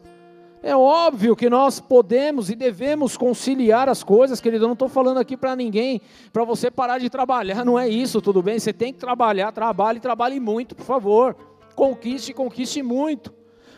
[0.64, 4.66] É óbvio que nós podemos e devemos conciliar as coisas, querido.
[4.66, 6.02] Eu não estou falando aqui para ninguém,
[6.34, 8.60] para você parar de trabalhar, não é isso, tudo bem?
[8.60, 11.36] Você tem que trabalhar, trabalhe, trabalhe muito, por favor.
[11.76, 13.34] Conquiste, conquiste muito.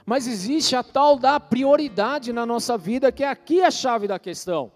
[0.05, 4.17] Mas existe a tal da prioridade na nossa vida, que é aqui a chave da
[4.17, 4.71] questão.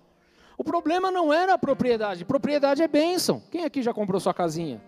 [0.57, 3.41] O problema não era a propriedade, propriedade é bênção.
[3.49, 4.81] Quem aqui já comprou sua casinha?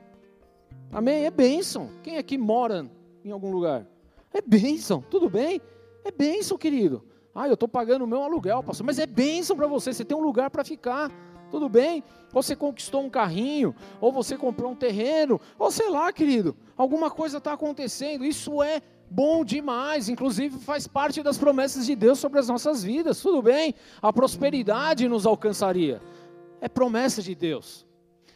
[0.96, 1.26] Amém?
[1.26, 1.90] É bênção.
[2.02, 2.90] Quem aqui mora
[3.26, 3.86] em algum lugar?
[4.34, 5.60] É bênção, tudo bem?
[6.06, 7.04] É bênção, querido.
[7.34, 10.16] Ah, eu estou pagando o meu aluguel, pastor, mas é bênção para você, você tem
[10.16, 11.12] um lugar para ficar,
[11.52, 12.02] tudo bem?
[12.34, 17.12] Ou você conquistou um carrinho, ou você comprou um terreno, ou sei lá, querido, alguma
[17.12, 18.82] coisa está acontecendo, isso é
[19.12, 23.76] bom demais, inclusive faz parte das promessas de Deus sobre as nossas vidas, tudo bem?
[24.02, 26.02] A prosperidade nos alcançaria,
[26.62, 27.86] é promessa de Deus.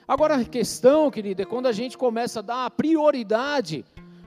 [0.10, 3.86] Agora a questão, querida, é quando a gente começa a dar prioridade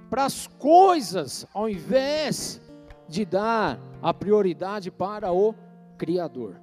[0.08, 2.60] para as coisas, ao invés
[3.08, 5.52] de dar a prioridade para o
[5.98, 6.54] Criador.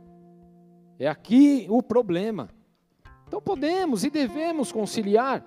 [0.98, 2.48] É aqui o problema.
[3.28, 5.44] Então podemos e devemos conciliar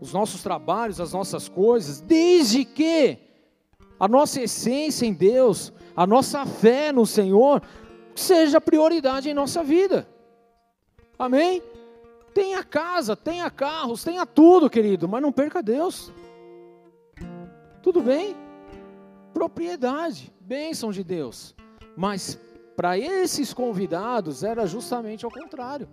[0.00, 3.18] os nossos trabalhos, as nossas coisas, desde que
[4.00, 7.62] a nossa essência em Deus, a nossa fé no Senhor,
[8.14, 10.08] seja prioridade em nossa vida.
[11.18, 11.62] Amém?
[12.34, 16.12] Tenha casa, tenha carros, tenha tudo, querido, mas não perca Deus.
[17.80, 18.36] Tudo bem?
[19.32, 21.54] Propriedade, bênção de Deus.
[21.96, 22.36] Mas
[22.76, 25.88] para esses convidados era justamente ao contrário.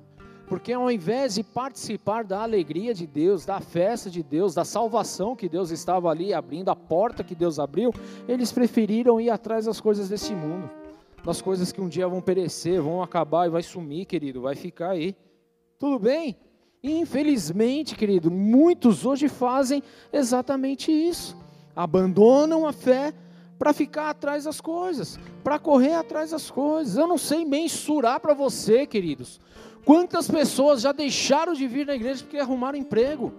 [0.48, 5.36] Porque ao invés de participar da alegria de Deus, da festa de Deus, da salvação
[5.36, 7.94] que Deus estava ali abrindo, a porta que Deus abriu,
[8.28, 10.70] eles preferiram ir atrás das coisas desse mundo,
[11.24, 14.90] das coisas que um dia vão perecer, vão acabar e vai sumir, querido, vai ficar
[14.90, 15.16] aí.
[15.82, 16.38] Tudo bem?
[16.84, 19.82] E infelizmente, querido, muitos hoje fazem
[20.14, 21.36] exatamente isso.
[21.76, 23.12] Abandonam a fé
[23.58, 26.98] para ficar atrás das coisas, para correr atrás das coisas.
[26.98, 29.42] Eu não sei mensurar para você, queridos,
[29.84, 33.34] quantas pessoas já deixaram de vir na igreja porque arrumaram emprego.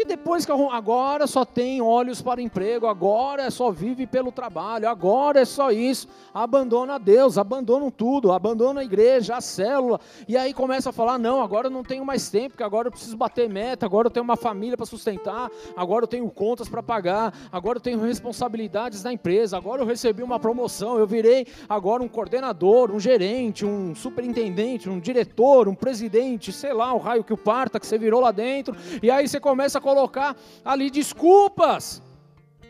[0.00, 5.40] Que depois que agora só tem olhos para emprego, agora só vive pelo trabalho, agora
[5.40, 10.88] é só isso, abandona Deus, abandonam tudo, abandona a igreja, a célula, e aí começa
[10.88, 13.84] a falar: não, agora eu não tenho mais tempo, porque agora eu preciso bater meta,
[13.84, 17.82] agora eu tenho uma família para sustentar, agora eu tenho contas para pagar, agora eu
[17.82, 22.98] tenho responsabilidades na empresa, agora eu recebi uma promoção, eu virei agora um coordenador, um
[22.98, 27.86] gerente, um superintendente, um diretor, um presidente, sei lá, o raio que o parta que
[27.86, 32.02] você virou lá dentro, e aí você começa a colocar ali desculpas.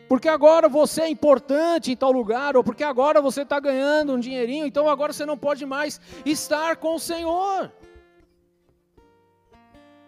[0.09, 4.19] Porque agora você é importante em tal lugar, ou porque agora você está ganhando um
[4.19, 7.71] dinheirinho, então agora você não pode mais estar com o Senhor.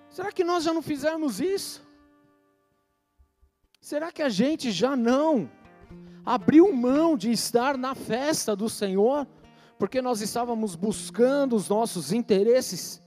[0.09, 1.81] Será que nós já não fizemos isso?
[3.79, 5.49] Será que a gente já não
[6.25, 9.27] abriu mão de estar na festa do Senhor,
[9.79, 13.02] porque nós estávamos buscando os nossos interesses?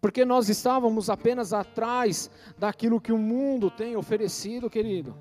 [0.00, 5.16] Porque nós estávamos apenas atrás daquilo que o mundo tem oferecido, querido.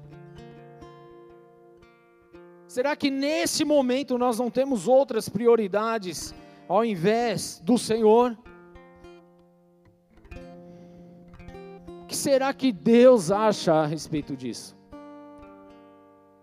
[2.68, 6.34] Será que nesse momento nós não temos outras prioridades
[6.68, 8.38] ao invés do Senhor?
[12.04, 14.78] O que será que Deus acha a respeito disso?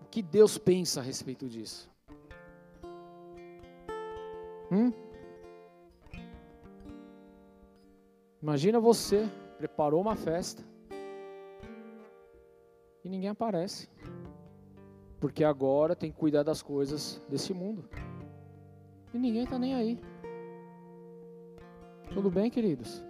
[0.01, 1.89] O que Deus pensa a respeito disso?
[4.71, 4.91] Hum?
[8.45, 9.27] Imagina você
[9.57, 10.61] preparou uma festa
[13.03, 13.89] e ninguém aparece.
[15.19, 17.89] Porque agora tem que cuidar das coisas desse mundo.
[19.11, 19.99] E ninguém está nem aí.
[22.13, 23.03] Tudo bem, queridos?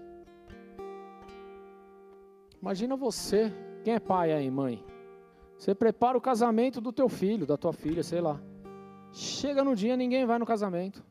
[2.61, 3.51] Imagina você,
[3.83, 4.81] quem é pai aí, mãe?
[5.57, 8.41] Você prepara o casamento do teu filho, da tua filha, sei lá.
[9.11, 11.03] Chega no dia, ninguém vai no casamento.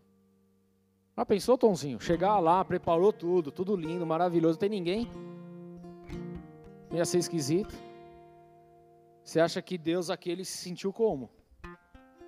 [1.16, 2.00] Ah, pensou, Tonzinho?
[2.00, 5.08] Chegar lá, preparou tudo, tudo lindo, maravilhoso, tem ninguém?
[6.90, 7.72] Ia ser esquisito.
[9.22, 11.30] Você acha que Deus aquele se sentiu como?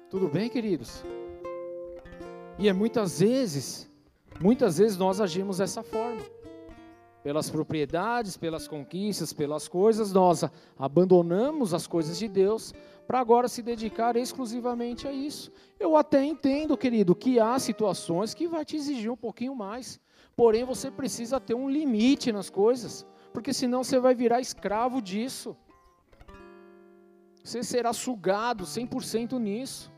[0.09, 1.05] Tudo bem, queridos?
[2.59, 3.90] E é muitas vezes,
[4.40, 6.22] muitas vezes nós agimos dessa forma.
[7.25, 10.44] Pelas propriedades, pelas conquistas, pelas coisas, nós
[10.79, 12.72] abandonamos as coisas de Deus
[13.07, 15.53] para agora se dedicar exclusivamente a isso.
[15.79, 20.01] Eu até entendo, querido, que há situações que vai te exigir um pouquinho mais,
[20.35, 25.57] porém você precisa ter um limite nas coisas, porque senão você vai virar escravo disso.
[27.42, 29.92] Você será sugado 100% nisso.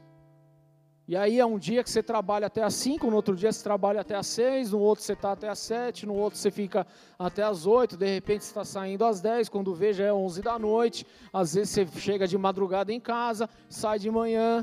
[1.08, 3.64] E aí é um dia que você trabalha até às 5, no outro dia você
[3.64, 6.86] trabalha até às 6, no outro você está até às 7, no outro você fica
[7.18, 10.42] até às 8, de repente você está saindo às 10, quando vê já é 11
[10.42, 14.62] da noite, às vezes você chega de madrugada em casa, sai de manhã,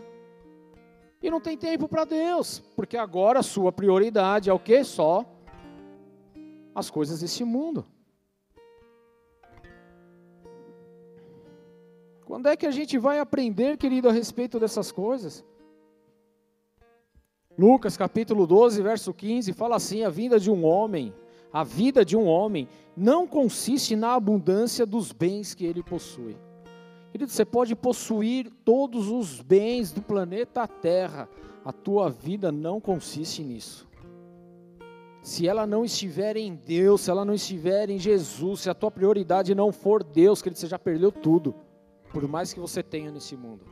[1.20, 4.84] e não tem tempo para Deus, porque agora a sua prioridade é o que?
[4.84, 5.26] Só
[6.76, 7.84] as coisas desse mundo.
[12.24, 15.44] Quando é que a gente vai aprender, querido, a respeito dessas coisas?
[17.58, 21.14] Lucas capítulo 12, verso 15, fala assim: a vinda de um homem,
[21.52, 26.36] a vida de um homem, não consiste na abundância dos bens que ele possui.
[27.12, 31.30] Querido, você pode possuir todos os bens do planeta Terra,
[31.64, 33.88] a tua vida não consiste nisso.
[35.22, 38.92] Se ela não estiver em Deus, se ela não estiver em Jesus, se a tua
[38.92, 41.56] prioridade não for Deus, querido, você já perdeu tudo,
[42.12, 43.66] por mais que você tenha nesse mundo.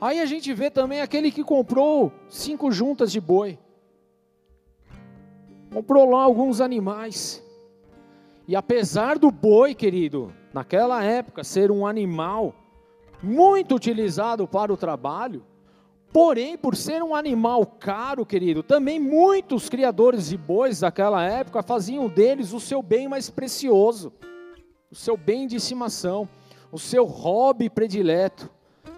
[0.00, 3.58] Aí a gente vê também aquele que comprou cinco juntas de boi.
[5.72, 7.44] Comprou lá alguns animais.
[8.48, 12.54] E apesar do boi, querido, naquela época ser um animal
[13.22, 15.44] muito utilizado para o trabalho,
[16.10, 22.08] porém, por ser um animal caro, querido, também muitos criadores de bois daquela época faziam
[22.08, 24.12] deles o seu bem mais precioso,
[24.90, 26.26] o seu bem de estimação,
[26.72, 28.50] o seu hobby predileto.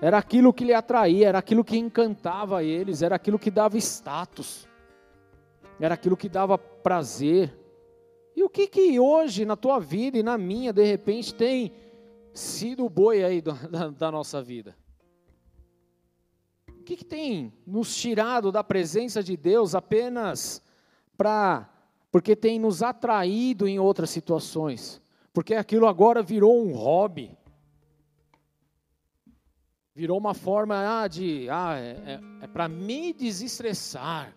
[0.03, 4.69] Era aquilo que lhe atraía, era aquilo que encantava eles, era aquilo que dava status,
[5.79, 7.57] era aquilo que dava prazer.
[8.35, 11.73] E o que que hoje na tua vida e na minha, de repente, tem
[12.35, 14.77] sido o boi aí da, da nossa vida?
[16.69, 20.61] O que, que tem nos tirado da presença de Deus apenas
[21.17, 21.69] para
[22.11, 25.01] porque tem nos atraído em outras situações?
[25.33, 27.39] Porque aquilo agora virou um hobby.
[29.95, 34.35] Virou uma forma ah, de, ah, é, é, é para me desestressar.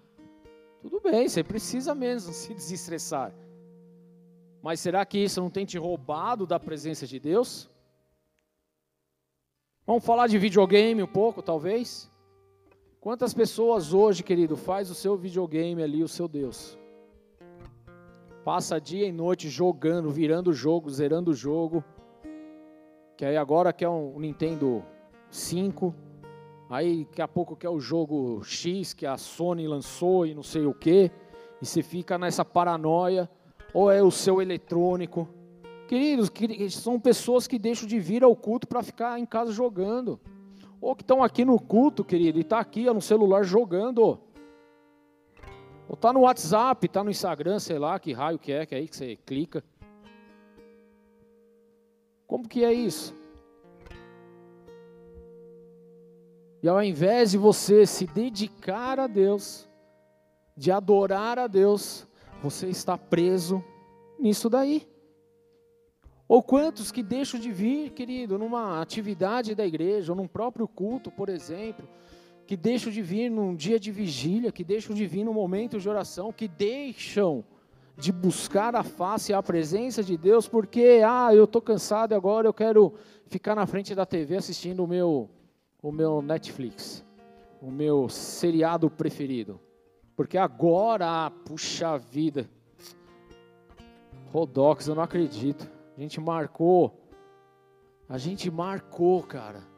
[0.81, 3.33] Tudo bem, você precisa mesmo se desestressar.
[4.61, 7.69] Mas será que isso não tem te roubado da presença de Deus?
[9.85, 12.11] Vamos falar de videogame um pouco, talvez?
[12.99, 16.77] Quantas pessoas hoje, querido, faz o seu videogame ali o seu Deus?
[18.45, 21.83] passa dia e noite jogando, virando o jogo, zerando o jogo.
[23.17, 24.85] Que aí agora quer um Nintendo
[25.35, 25.93] 5,
[26.69, 30.65] aí daqui a pouco quer o jogo X que a Sony lançou e não sei
[30.65, 31.11] o que,
[31.61, 33.29] e você fica nessa paranoia,
[33.73, 35.27] ou é o seu eletrônico.
[35.87, 36.31] Queridos,
[36.71, 40.19] são pessoas que deixam de vir ao culto para ficar em casa jogando.
[40.81, 44.19] Ou que estão aqui no culto, querido, e está aqui no celular jogando.
[45.87, 48.79] Ou tá no WhatsApp, tá no Instagram, sei lá, que raio que é, que é
[48.79, 49.63] aí que você clica.
[52.25, 53.13] Como que é isso?
[56.65, 59.69] E ao invés de você se dedicar a Deus,
[60.57, 62.07] de adorar a Deus,
[62.41, 63.63] você está preso
[64.17, 64.81] nisso daí.
[66.27, 71.11] Ou quantos que deixam de vir, querido, numa atividade da igreja, ou num próprio culto,
[71.11, 71.87] por exemplo,
[72.47, 75.87] que deixam de vir num dia de vigília, que deixam de vir num momento de
[75.87, 77.45] oração, que deixam
[77.95, 82.47] de buscar a face e a presença de Deus, porque, ah, eu estou cansado agora
[82.47, 82.95] eu quero
[83.27, 85.29] ficar na frente da TV assistindo o meu,
[85.85, 87.05] o meu Netflix,
[87.61, 89.59] o meu seriado preferido.
[90.15, 92.49] Porque agora, puxa vida,
[94.31, 95.69] Rodox, eu não acredito.
[95.97, 96.93] A gente marcou,
[98.09, 99.75] a gente marcou, cara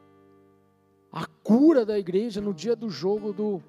[1.12, 3.62] a cura da igreja no dia do jogo do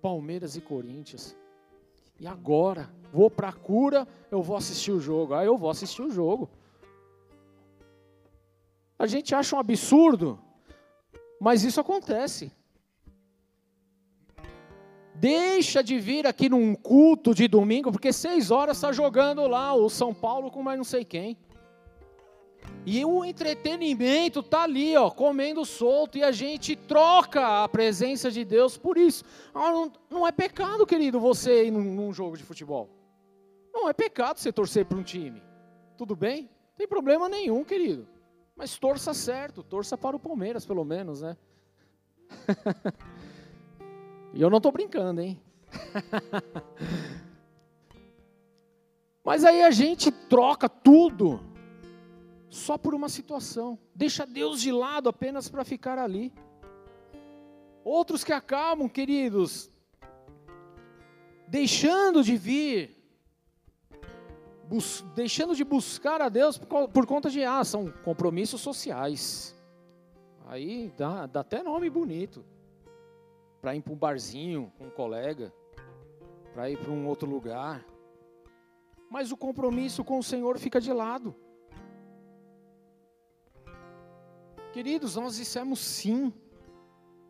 [0.00, 1.36] Palmeiras e Corinthians.
[2.18, 5.34] E agora, vou para a cura, eu vou assistir o jogo.
[5.34, 6.48] Ah, eu vou assistir o jogo.
[8.98, 10.38] A gente acha um absurdo,
[11.44, 12.50] mas isso acontece.
[15.14, 19.90] Deixa de vir aqui num culto de domingo, porque seis horas está jogando lá o
[19.90, 21.36] São Paulo com mais não sei quem.
[22.86, 28.42] E o entretenimento tá ali, ó, comendo solto, e a gente troca a presença de
[28.42, 29.22] Deus por isso.
[29.52, 32.88] Ah, não, não, é pecado, querido, você ir num, num, jogo de futebol.
[33.70, 35.42] Não é pecado você torcer para um time.
[35.98, 36.44] Tudo bem?
[36.44, 38.13] Não tem problema nenhum, querido.
[38.56, 41.36] Mas torça certo, torça para o Palmeiras, pelo menos, né?
[44.32, 45.40] e eu não estou brincando, hein?
[49.24, 51.40] Mas aí a gente troca tudo
[52.48, 53.78] só por uma situação.
[53.94, 56.32] Deixa Deus de lado apenas para ficar ali.
[57.82, 59.70] Outros que acabam, queridos,
[61.48, 62.93] deixando de vir,
[65.14, 69.54] deixando de buscar a Deus por, por conta de, ah, são compromissos sociais.
[70.46, 72.44] Aí dá, dá até nome bonito.
[73.60, 75.52] Para ir para um barzinho com um colega,
[76.52, 77.84] para ir para um outro lugar.
[79.10, 81.34] Mas o compromisso com o Senhor fica de lado.
[84.72, 86.32] Queridos, nós dissemos sim.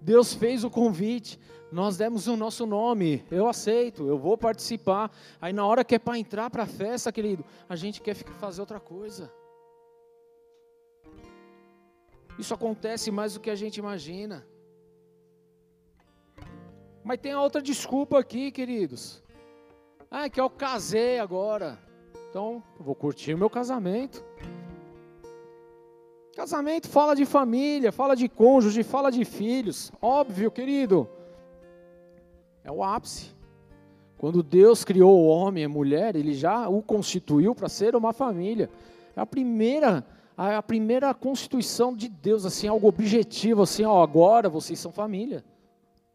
[0.05, 1.41] Deus fez o convite,
[1.73, 5.11] nós demos o nosso nome, eu aceito, eu vou participar.
[5.41, 8.61] Aí na hora que é para entrar para a festa, querido, a gente quer fazer
[8.61, 9.33] outra coisa.
[12.39, 14.47] Isso acontece mais do que a gente imagina.
[17.03, 19.23] Mas tem outra desculpa aqui, queridos.
[20.11, 21.79] Ah, é que eu casei agora.
[22.29, 24.23] Então, vou curtir o meu casamento.
[26.35, 29.93] Casamento fala de família, fala de cônjuge, fala de filhos.
[30.03, 31.09] Óbvio, querido.
[32.65, 33.35] É o ápice.
[34.19, 38.13] Quando Deus criou o homem e a mulher, ele já o constituiu para ser uma
[38.13, 38.71] família.
[39.15, 40.05] É a primeira,
[40.37, 45.45] a primeira constituição de Deus, assim, algo objetivo, assim, ó, agora vocês são família.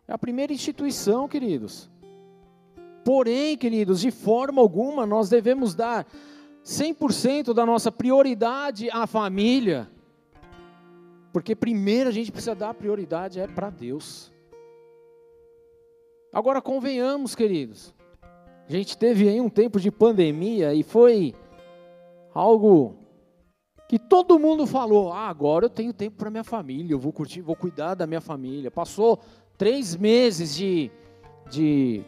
[0.07, 1.89] É a primeira instituição, queridos.
[3.05, 6.05] Porém, queridos, de forma alguma nós devemos dar
[6.65, 9.87] 100% da nossa prioridade à família.
[11.31, 14.31] Porque primeiro a gente precisa dar prioridade é para Deus.
[16.33, 17.93] Agora convenhamos, queridos.
[18.67, 21.33] A gente teve aí um tempo de pandemia e foi
[22.33, 22.95] algo
[23.87, 27.41] que todo mundo falou: ah, agora eu tenho tempo para minha família, eu vou curtir,
[27.41, 28.69] vou cuidar da minha família.
[28.69, 29.19] Passou
[29.57, 30.91] três meses de,
[31.49, 32.03] de,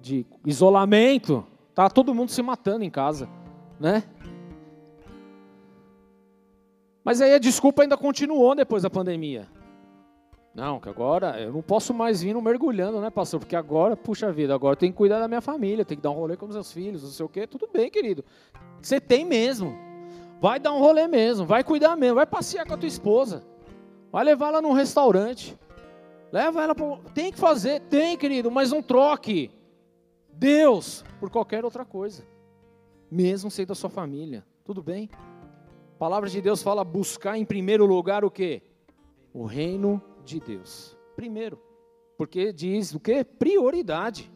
[0.00, 3.28] de isolamento, tá todo mundo se matando em casa,
[3.80, 4.04] né?
[7.06, 9.46] Mas aí a desculpa ainda continuou depois da pandemia.
[10.52, 13.38] Não, que agora eu não posso mais vir mergulhando, né, pastor?
[13.38, 16.10] Porque agora, puxa vida, agora eu tenho que cuidar da minha família, tenho que dar
[16.10, 17.46] um rolê com os meus filhos, não sei o quê.
[17.46, 18.24] Tudo bem, querido.
[18.82, 19.72] Você tem mesmo.
[20.40, 23.44] Vai dar um rolê mesmo, vai cuidar mesmo, vai passear com a tua esposa.
[24.10, 25.56] Vai levar ela num restaurante.
[26.32, 26.96] Leva ela para.
[27.14, 29.52] Tem que fazer, tem, querido, mas não troque
[30.32, 32.24] Deus por qualquer outra coisa.
[33.08, 34.44] Mesmo sendo da sua família.
[34.64, 35.08] Tudo bem?
[35.96, 38.60] A palavra de Deus fala buscar em primeiro lugar o que?
[39.32, 40.94] O reino de Deus.
[41.16, 41.58] Primeiro.
[42.18, 43.24] Porque diz o que?
[43.24, 44.30] Prioridade.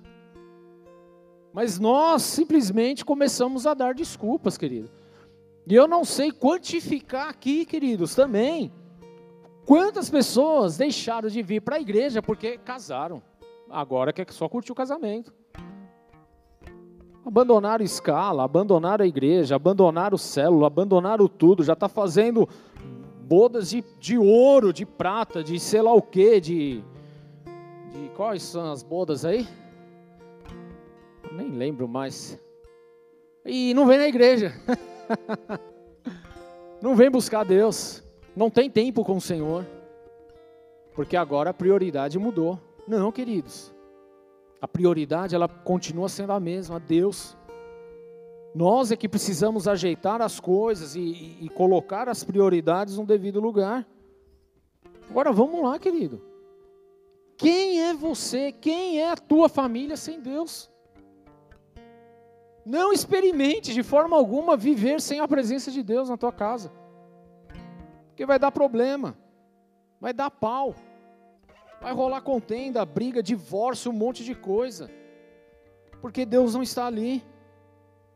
[1.52, 4.90] Mas nós simplesmente começamos a dar desculpas, querido.
[5.66, 8.72] E eu não sei quantificar aqui, queridos, também.
[9.66, 13.22] Quantas pessoas deixaram de vir para a igreja porque casaram?
[13.68, 15.30] Agora quer só curtir o casamento.
[17.24, 22.48] Abandonaram escala, abandonaram a igreja, abandonaram o célula, abandonaram tudo, já está fazendo
[23.30, 26.84] bodas de, de ouro, de prata, de sei lá o que, de,
[27.92, 28.10] de.
[28.16, 29.46] Quais são as bodas aí?
[31.32, 32.38] Nem lembro mais.
[33.44, 34.52] E não vem na igreja.
[36.82, 38.02] não vem buscar Deus.
[38.34, 39.64] Não tem tempo com o Senhor.
[40.94, 42.58] Porque agora a prioridade mudou.
[42.86, 43.72] Não, queridos.
[44.60, 47.36] A prioridade ela continua sendo a mesma, Deus.
[48.54, 53.40] Nós é que precisamos ajeitar as coisas e, e, e colocar as prioridades no devido
[53.40, 53.86] lugar.
[55.08, 56.22] Agora vamos lá, querido.
[57.36, 58.52] Quem é você?
[58.52, 60.70] Quem é a tua família sem Deus?
[62.66, 66.70] Não experimente de forma alguma viver sem a presença de Deus na tua casa.
[68.08, 69.16] Porque vai dar problema,
[69.98, 70.74] vai dar pau,
[71.80, 74.90] vai rolar contenda, briga, divórcio, um monte de coisa.
[76.00, 77.24] Porque Deus não está ali.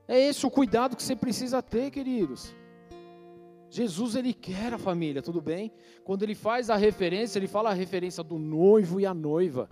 [0.06, 2.54] É esse o cuidado que você precisa ter, queridos.
[3.70, 5.72] Jesus ele quer a família, tudo bem?
[6.04, 9.68] Quando ele faz a referência, ele fala a referência do noivo e a noiva.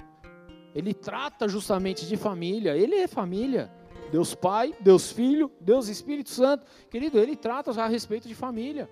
[0.74, 3.70] Ele trata justamente de família, ele é família.
[4.11, 6.66] Deus Pai, Deus Filho, Deus Espírito Santo.
[6.90, 8.90] Querido, ele trata a respeito de família.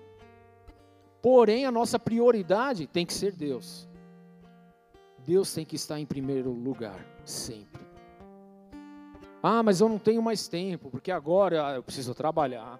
[1.21, 3.87] Porém, a nossa prioridade tem que ser Deus.
[5.25, 7.81] Deus tem que estar em primeiro lugar, sempre.
[9.43, 12.79] Ah, mas eu não tenho mais tempo, porque agora eu preciso trabalhar,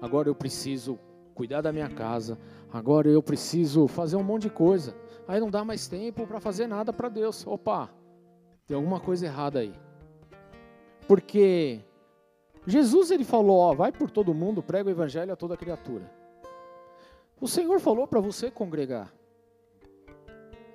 [0.00, 0.98] agora eu preciso
[1.34, 2.38] cuidar da minha casa,
[2.72, 4.94] agora eu preciso fazer um monte de coisa.
[5.26, 7.46] Aí não dá mais tempo para fazer nada para Deus.
[7.46, 7.90] Opa,
[8.66, 9.72] tem alguma coisa errada aí.
[11.08, 11.80] Porque
[12.66, 16.10] Jesus ele falou, ó, vai por todo mundo, prega o evangelho a toda criatura.
[17.40, 19.12] O Senhor falou para você congregar.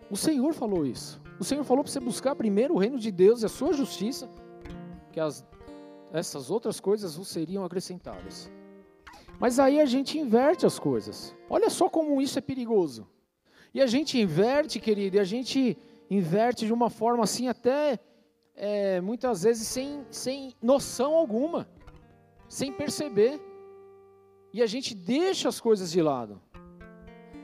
[0.09, 1.21] O Senhor falou isso.
[1.39, 4.29] O Senhor falou para você buscar primeiro o reino de Deus e a sua justiça
[5.11, 5.45] que as,
[6.11, 8.51] essas outras coisas vos seriam acrescentadas.
[9.39, 11.35] Mas aí a gente inverte as coisas.
[11.49, 13.07] Olha só como isso é perigoso.
[13.73, 15.77] E a gente inverte, querido, e a gente
[16.09, 17.99] inverte de uma forma assim, até
[18.55, 21.69] é, muitas vezes sem, sem noção alguma,
[22.49, 23.39] sem perceber.
[24.51, 26.41] E a gente deixa as coisas de lado.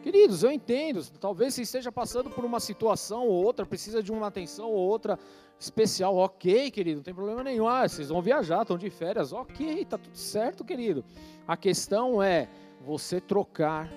[0.05, 4.27] Queridos, eu entendo, talvez você esteja passando por uma situação ou outra, precisa de uma
[4.27, 5.17] atenção ou outra
[5.59, 7.67] especial, ok, querido, não tem problema nenhum.
[7.67, 11.03] Ah, vocês vão viajar, estão de férias, ok, tá tudo certo, querido.
[11.47, 12.47] A questão é
[12.81, 13.91] você trocar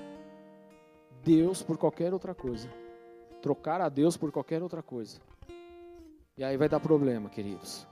[1.23, 2.71] Deus por qualquer outra coisa.
[3.43, 5.21] Trocar a Deus por qualquer outra coisa.
[6.39, 7.87] E aí vai dar problema, queridos.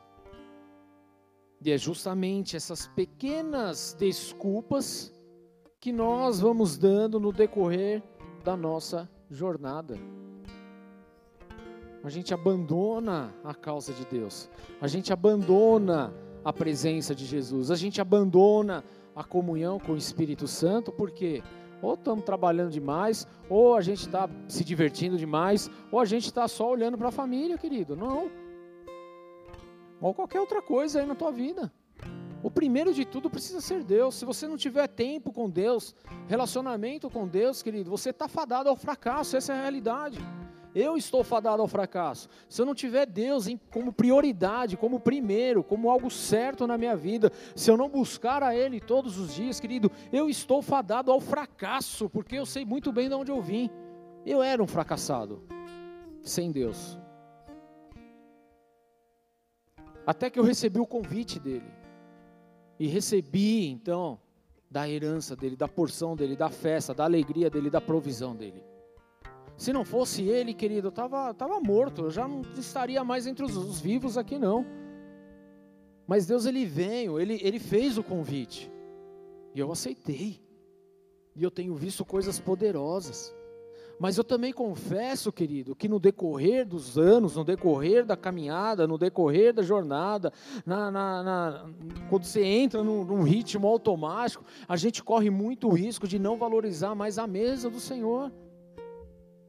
[1.62, 5.12] E é justamente essas pequenas desculpas
[5.86, 8.02] que nós vamos dando no decorrer
[8.42, 9.96] da nossa jornada.
[12.02, 16.12] A gente abandona a causa de Deus, a gente abandona
[16.44, 18.82] a presença de Jesus, a gente abandona
[19.14, 21.40] a comunhão com o Espírito Santo, porque
[21.80, 26.48] ou estamos trabalhando demais, ou a gente está se divertindo demais, ou a gente está
[26.48, 27.94] só olhando para a família, querido.
[27.94, 28.28] Não.
[30.00, 31.72] Ou qualquer outra coisa aí na tua vida.
[32.46, 34.14] O primeiro de tudo precisa ser Deus.
[34.14, 35.96] Se você não tiver tempo com Deus,
[36.28, 39.36] relacionamento com Deus, querido, você está fadado ao fracasso.
[39.36, 40.20] Essa é a realidade.
[40.72, 42.28] Eu estou fadado ao fracasso.
[42.48, 47.32] Se eu não tiver Deus como prioridade, como primeiro, como algo certo na minha vida,
[47.56, 52.08] se eu não buscar a Ele todos os dias, querido, eu estou fadado ao fracasso,
[52.08, 53.68] porque eu sei muito bem de onde eu vim.
[54.24, 55.42] Eu era um fracassado
[56.22, 56.96] sem Deus.
[60.06, 61.85] Até que eu recebi o convite dele.
[62.78, 64.18] E recebi, então,
[64.70, 68.62] da herança dele, da porção dele, da festa, da alegria dele, da provisão dele.
[69.56, 73.44] Se não fosse ele, querido, eu estava tava morto, eu já não estaria mais entre
[73.44, 74.66] os, os, vivos aqui, não.
[76.06, 78.70] Mas Deus, ele veio, ele, ele fez o convite.
[79.54, 80.40] E eu aceitei.
[81.34, 83.34] E eu tenho visto coisas poderosas.
[83.98, 88.98] Mas eu também confesso, querido, que no decorrer dos anos, no decorrer da caminhada, no
[88.98, 90.32] decorrer da jornada,
[90.66, 91.66] na, na, na,
[92.10, 96.94] quando você entra num, num, ritmo automático, a gente corre muito risco de não valorizar
[96.94, 98.30] mais a mesa do Senhor.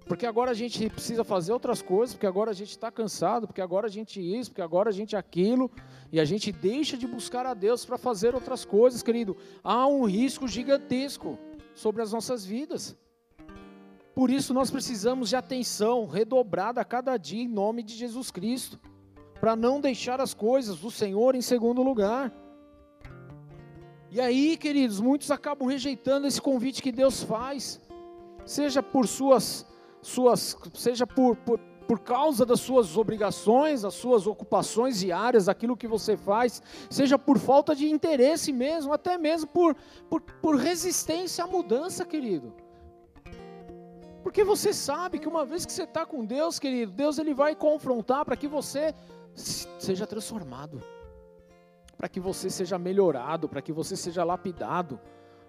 [0.06, 3.60] Porque agora a gente precisa fazer outras coisas, porque agora a gente está cansado, porque
[3.60, 5.70] agora a gente isso, porque agora a gente aquilo,
[6.10, 9.36] e a gente deixa de buscar a Deus para fazer outras coisas, querido.
[9.62, 11.38] Há um risco gigantesco
[11.76, 12.96] sobre as nossas vidas.
[14.18, 18.80] Por isso nós precisamos de atenção redobrada a cada dia em nome de Jesus Cristo.
[19.40, 22.34] para não deixar as coisas do Senhor em segundo lugar.
[24.10, 27.80] E aí, queridos, muitos acabam rejeitando esse convite que Deus faz,
[28.44, 29.64] seja por suas,
[30.02, 35.88] suas seja por, por, por causa das suas obrigações, das suas ocupações diárias, aquilo que
[35.88, 36.60] você faz,
[36.90, 39.76] seja por falta de interesse mesmo, até mesmo por,
[40.10, 42.66] por, por resistência à mudança, querido.
[44.28, 47.56] Porque você sabe que uma vez que você está com Deus, querido, Deus ele vai
[47.56, 48.94] confrontar para que você
[49.34, 50.84] seja transformado,
[51.96, 55.00] para que você seja melhorado, para que você seja lapidado,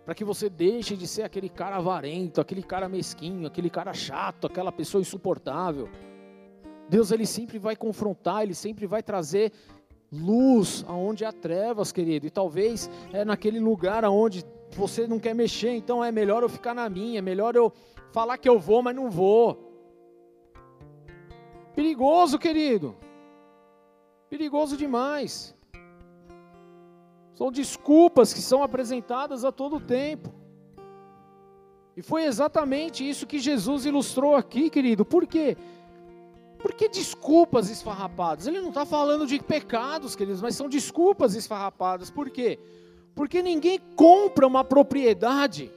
[0.05, 4.47] para que você deixe de ser aquele cara avarento, aquele cara mesquinho, aquele cara chato,
[4.47, 5.89] aquela pessoa insuportável.
[6.89, 9.53] Deus ele sempre vai confrontar, ele sempre vai trazer
[10.13, 12.29] luz aonde há trevas, querido.
[12.29, 16.75] E talvez é naquele lugar aonde você não quer mexer, então é melhor eu ficar
[16.75, 17.73] na minha, é melhor eu
[18.13, 19.69] falar que eu vou, mas não vou.
[21.75, 22.97] Perigoso, querido.
[24.29, 25.55] Perigoso demais.
[27.35, 30.35] São desculpas que são apresentadas a todo tempo.
[31.97, 35.05] E foi exatamente isso que Jesus ilustrou aqui, querido.
[35.05, 35.57] Por quê?
[36.59, 38.47] Por que desculpas esfarrapadas?
[38.47, 42.11] Ele não está falando de pecados, queridos, mas são desculpas esfarrapadas.
[42.11, 42.59] Por quê?
[43.15, 45.73] Porque ninguém compra uma propriedade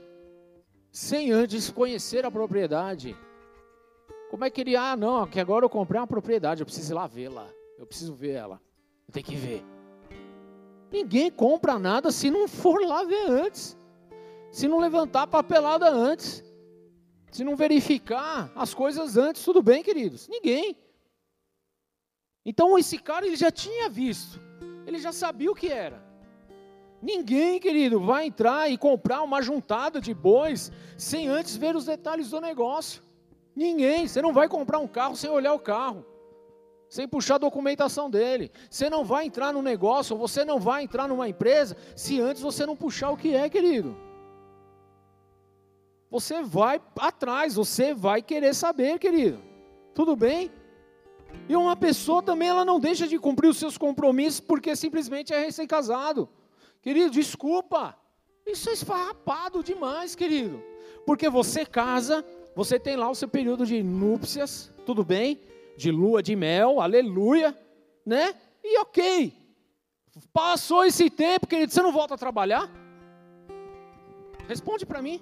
[0.92, 3.16] sem antes conhecer a propriedade.
[4.30, 6.96] Como é que ele, ah, não, que agora eu comprei uma propriedade, eu preciso ir
[6.96, 7.48] lá vê-la.
[7.78, 8.62] Eu preciso ver ela.
[9.08, 9.66] Eu tenho que ver.
[10.92, 13.78] Ninguém compra nada se não for lá ver antes.
[14.52, 16.44] Se não levantar a papelada antes.
[17.32, 20.28] Se não verificar as coisas antes, tudo bem, queridos?
[20.28, 20.78] Ninguém.
[22.46, 24.40] Então esse cara ele já tinha visto.
[24.86, 26.11] Ele já sabia o que era.
[27.02, 32.30] Ninguém, querido, vai entrar e comprar uma juntada de bois sem antes ver os detalhes
[32.30, 33.02] do negócio.
[33.56, 34.08] Ninguém.
[34.08, 36.06] Você não vai comprar um carro sem olhar o carro
[36.92, 38.52] sem puxar a documentação dele.
[38.70, 42.66] Você não vai entrar no negócio, você não vai entrar numa empresa, se antes você
[42.66, 43.96] não puxar o que é, querido.
[46.10, 49.40] Você vai atrás, você vai querer saber, querido.
[49.96, 50.52] Tudo bem?
[51.48, 55.40] E uma pessoa também, ela não deixa de cumprir os seus compromissos porque simplesmente é
[55.40, 56.28] recém-casado.
[56.82, 57.98] Querido, desculpa.
[58.46, 60.62] Isso é esfarrapado demais, querido.
[61.06, 62.26] Porque você casa,
[62.56, 65.40] você tem lá o seu período de núpcias, tudo bem?
[65.82, 67.58] de lua de mel, aleluia,
[68.06, 68.34] né?
[68.64, 69.34] E ok.
[70.32, 72.70] Passou esse tempo, querido, você não volta a trabalhar?
[74.48, 75.22] Responde para mim.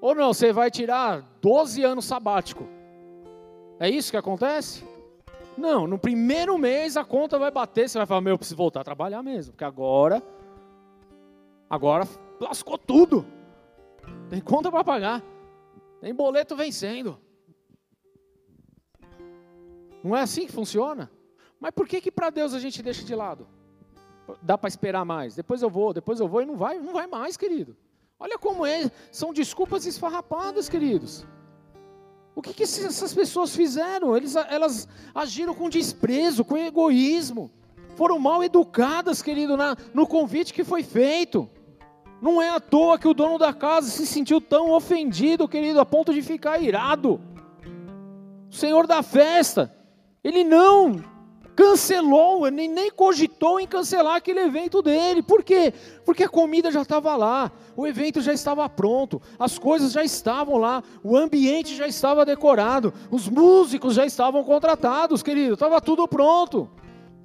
[0.00, 2.66] Ou não, você vai tirar 12 anos sabático.
[3.78, 4.84] É isso que acontece?
[5.56, 8.80] Não, no primeiro mês a conta vai bater, você vai falar, meu, eu preciso voltar
[8.80, 10.22] a trabalhar mesmo, porque agora,
[11.72, 12.06] agora
[12.38, 13.24] lascou tudo.
[14.28, 15.22] Tem conta para pagar,
[16.02, 17.18] tem boleto vencendo.
[20.04, 21.10] Não é assim que funciona?
[21.58, 23.46] Mas por que que para Deus a gente deixa de lado?
[24.42, 25.34] Dá para esperar mais.
[25.34, 27.74] Depois eu vou, depois eu vou e não vai, não vai mais, querido.
[28.20, 31.24] Olha como é, são desculpas esfarrapadas, queridos.
[32.34, 34.16] O que, que essas pessoas fizeram?
[34.16, 37.50] Eles, elas agiram com desprezo, com egoísmo.
[37.94, 41.48] Foram mal educadas, querido, na, no convite que foi feito.
[42.22, 45.84] Não é à toa que o dono da casa se sentiu tão ofendido, querido, a
[45.84, 47.20] ponto de ficar irado.
[48.48, 49.74] O senhor da festa
[50.22, 51.02] ele não
[51.56, 55.20] cancelou, nem, nem cogitou em cancelar aquele evento dele.
[55.20, 55.74] Por quê?
[56.04, 60.58] Porque a comida já estava lá, o evento já estava pronto, as coisas já estavam
[60.58, 66.70] lá, o ambiente já estava decorado, os músicos já estavam contratados, querido, estava tudo pronto.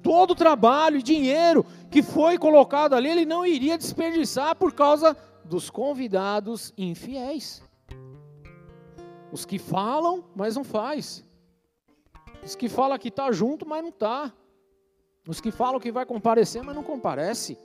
[0.02, 5.16] Todo o trabalho e dinheiro que foi colocado ali, ele não iria desperdiçar por causa
[5.44, 7.62] dos convidados infiéis.
[9.32, 11.24] Os que falam, mas não faz.
[12.44, 14.32] Os que falam que está junto, mas não está.
[15.26, 17.58] Os que falam que vai comparecer, mas não comparece.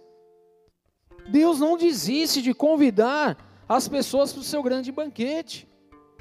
[1.30, 5.68] Deus não desiste de convidar as pessoas para o seu grande banquete.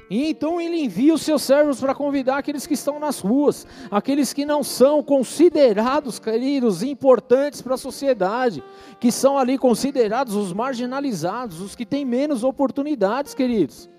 [0.09, 4.33] E então ele envia os seus servos para convidar aqueles que estão nas ruas, aqueles
[4.33, 8.63] que não são considerados, queridos, importantes para a sociedade,
[8.99, 13.89] que são ali considerados os marginalizados, os que têm menos oportunidades, queridos.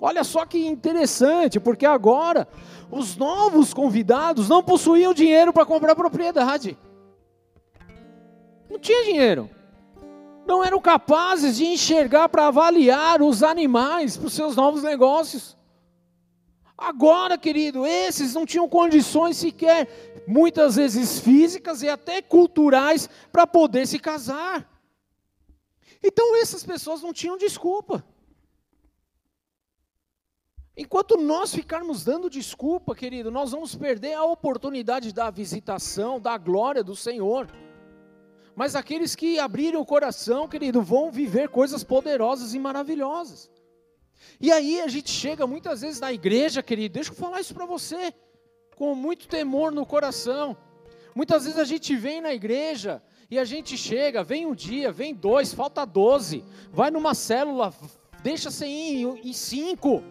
[0.00, 2.48] Olha só que interessante, porque agora
[2.90, 6.76] os novos convidados não possuíam dinheiro para comprar propriedade.
[8.70, 9.50] Não tinha dinheiro.
[10.50, 15.56] Não eram capazes de enxergar para avaliar os animais para os seus novos negócios.
[16.76, 23.86] Agora, querido, esses não tinham condições sequer, muitas vezes físicas e até culturais, para poder
[23.86, 24.68] se casar.
[26.02, 28.04] Então, essas pessoas não tinham desculpa.
[30.76, 36.82] Enquanto nós ficarmos dando desculpa, querido, nós vamos perder a oportunidade da visitação, da glória
[36.82, 37.46] do Senhor.
[38.60, 43.50] Mas aqueles que abrirem o coração, querido, vão viver coisas poderosas e maravilhosas.
[44.38, 47.64] E aí a gente chega muitas vezes na igreja, querido, deixa eu falar isso para
[47.64, 48.12] você,
[48.76, 50.54] com muito temor no coração.
[51.14, 55.14] Muitas vezes a gente vem na igreja e a gente chega, vem um dia, vem
[55.14, 57.72] dois, falta doze, vai numa célula,
[58.22, 60.04] deixa sem ir em cinco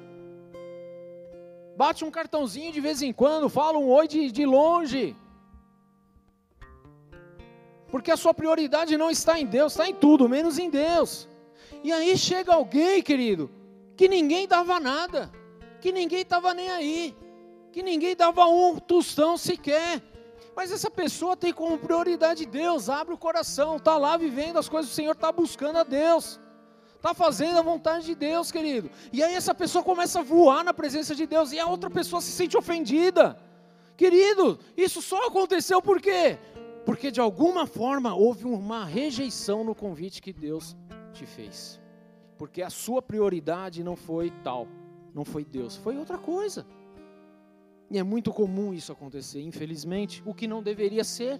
[1.78, 5.16] bate um cartãozinho de vez em quando, fala um oi de, de longe.
[7.92, 11.28] Porque a sua prioridade não está em Deus, está em tudo, menos em Deus.
[11.84, 13.50] E aí chega alguém, querido,
[13.96, 15.32] que ninguém dava nada,
[15.82, 17.16] que ninguém estava nem aí,
[17.72, 20.02] que ninguém dava um tostão sequer.
[20.56, 24.92] Mas essa pessoa tem como prioridade Deus, abre o coração, está lá vivendo as coisas
[24.92, 26.40] do Senhor, está buscando a Deus
[27.00, 28.92] está fazendo a vontade de Deus, querido.
[29.12, 32.22] E aí essa pessoa começa a voar na presença de Deus e a outra pessoa
[32.22, 33.40] se sente ofendida.
[33.96, 36.38] Querido, isso só aconteceu por quê?
[36.90, 40.76] Porque de alguma forma houve uma rejeição no convite que Deus
[41.14, 41.80] te fez.
[42.36, 44.68] Porque a sua prioridade não foi tal,
[45.14, 46.66] não foi Deus, foi outra coisa.
[47.92, 51.40] E é muito comum isso acontecer, infelizmente, o que não deveria ser.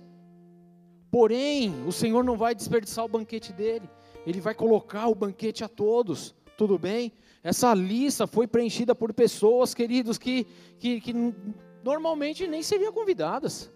[1.10, 3.90] Porém, o Senhor não vai desperdiçar o banquete dele.
[4.28, 7.12] Ele vai colocar o banquete a todos, tudo bem?
[7.44, 10.46] Essa lista foi preenchida por pessoas, queridos, que,
[10.78, 11.12] que, que
[11.84, 13.72] normalmente nem seriam convidadas.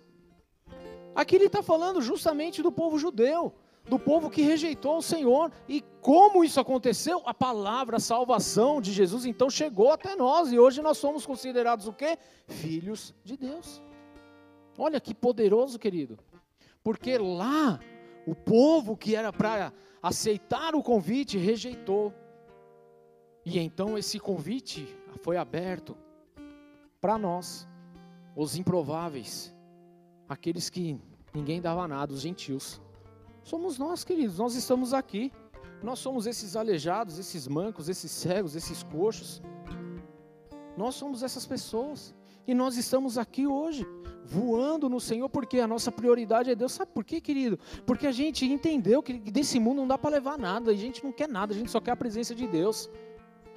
[1.15, 3.53] Aqui ele está falando justamente do povo judeu,
[3.85, 5.51] do povo que rejeitou o Senhor.
[5.67, 7.21] E como isso aconteceu?
[7.25, 11.87] A palavra a salvação de Jesus então chegou até nós e hoje nós somos considerados
[11.87, 12.17] o quê?
[12.47, 13.81] Filhos de Deus.
[14.77, 16.17] Olha que poderoso, querido.
[16.83, 17.79] Porque lá
[18.25, 22.13] o povo que era para aceitar o convite, rejeitou.
[23.45, 24.87] E então esse convite
[25.21, 25.97] foi aberto
[26.99, 27.67] para nós,
[28.35, 29.52] os improváveis,
[30.33, 30.99] aqueles que
[31.33, 32.81] ninguém dava nada, os gentios.
[33.43, 35.31] Somos nós, queridos, nós estamos aqui.
[35.81, 39.41] Nós somos esses aleijados, esses mancos, esses cegos, esses coxos.
[40.77, 42.15] Nós somos essas pessoas.
[42.47, 43.85] E nós estamos aqui hoje
[44.25, 46.71] voando no Senhor, porque a nossa prioridade é Deus.
[46.71, 47.59] Sabe por quê, querido?
[47.85, 51.11] Porque a gente entendeu que desse mundo não dá para levar nada, a gente não
[51.11, 52.89] quer nada, a gente só quer a presença de Deus.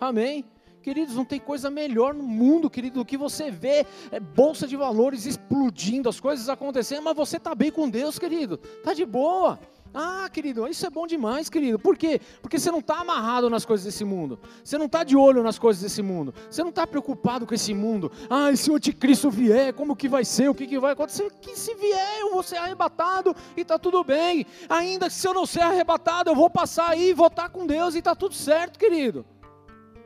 [0.00, 0.44] Amém?
[0.86, 4.76] Queridos, não tem coisa melhor no mundo, querido, do que você ver é, bolsa de
[4.76, 9.58] valores explodindo, as coisas acontecendo, mas você está bem com Deus, querido, está de boa.
[9.92, 11.76] Ah, querido, isso é bom demais, querido.
[11.76, 12.20] Por quê?
[12.40, 14.38] Porque você não está amarrado nas coisas desse mundo.
[14.62, 16.32] Você não está de olho nas coisas desse mundo.
[16.48, 18.12] Você não está preocupado com esse mundo.
[18.30, 20.48] Ah, e se o anticristo vier, como que vai ser?
[20.48, 21.28] O que, que vai acontecer?
[21.40, 24.46] Que se vier, eu vou ser arrebatado e está tudo bem.
[24.68, 27.66] Ainda que se eu não ser arrebatado, eu vou passar aí e vou estar com
[27.66, 29.26] Deus e está tudo certo, querido.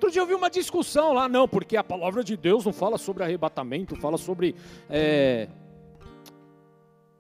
[0.01, 2.97] Outro dia eu vi uma discussão lá, não, porque a palavra de Deus não fala
[2.97, 4.57] sobre arrebatamento, fala sobre
[4.89, 5.47] é,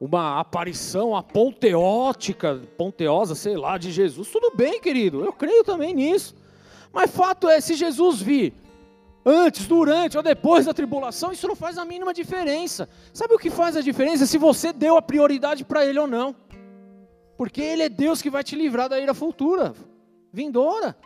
[0.00, 4.30] uma aparição aponteótica, ponteosa, sei lá, de Jesus.
[4.30, 6.34] Tudo bem, querido, eu creio também nisso.
[6.90, 8.54] Mas fato é, se Jesus vir
[9.26, 12.88] antes, durante ou depois da tribulação, isso não faz a mínima diferença.
[13.12, 14.24] Sabe o que faz a diferença?
[14.24, 16.34] Se você deu a prioridade para Ele ou não.
[17.36, 19.74] Porque Ele é Deus que vai te livrar da ira futura,
[20.32, 20.96] vindoura.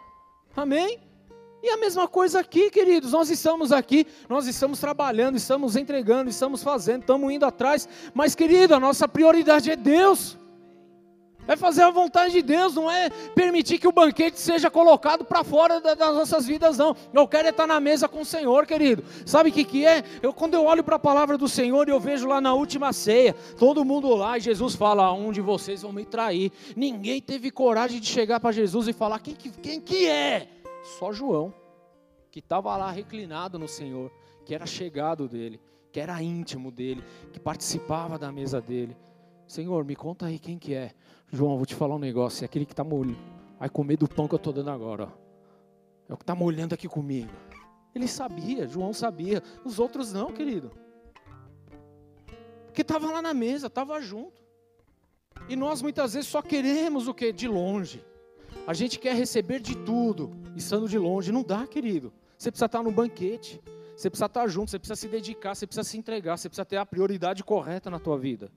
[0.54, 1.00] Amém?
[1.64, 6.62] E a mesma coisa aqui, queridos, nós estamos aqui, nós estamos trabalhando, estamos entregando, estamos
[6.62, 10.36] fazendo, estamos indo atrás, mas querido, a nossa prioridade é Deus.
[11.48, 15.42] É fazer a vontade de Deus, não é permitir que o banquete seja colocado para
[15.42, 16.94] fora das nossas vidas, não.
[17.14, 19.02] Eu quero é estar na mesa com o Senhor, querido.
[19.24, 20.04] Sabe o que, que é?
[20.20, 22.92] Eu, quando eu olho para a palavra do Senhor e eu vejo lá na última
[22.92, 26.52] ceia, todo mundo lá, e Jesus fala: um de vocês vão me trair.
[26.76, 30.48] Ninguém teve coragem de chegar para Jesus e falar: quem, quem que é?
[30.84, 31.52] Só João,
[32.30, 34.12] que estava lá reclinado no Senhor,
[34.44, 35.58] que era chegado dele,
[35.90, 38.94] que era íntimo dele, que participava da mesa dele.
[39.46, 40.92] Senhor, me conta aí quem que é.
[41.32, 43.18] João, vou te falar um negócio, é aquele que está molhando.
[43.58, 45.04] Vai comer do pão que eu estou dando agora.
[45.04, 45.24] Ó.
[46.10, 47.30] É o que está molhando aqui comigo.
[47.94, 49.42] Ele sabia, João sabia.
[49.64, 50.70] Os outros não, querido.
[52.66, 54.42] Porque estava lá na mesa, estava junto.
[55.48, 57.32] E nós muitas vezes só queremos o que?
[57.32, 58.04] De longe.
[58.66, 61.30] A gente quer receber de tudo, estando de longe.
[61.30, 62.12] Não dá, querido.
[62.36, 63.60] Você precisa estar no banquete.
[63.94, 66.76] Você precisa estar junto, você precisa se dedicar, você precisa se entregar, você precisa ter
[66.76, 68.50] a prioridade correta na tua vida.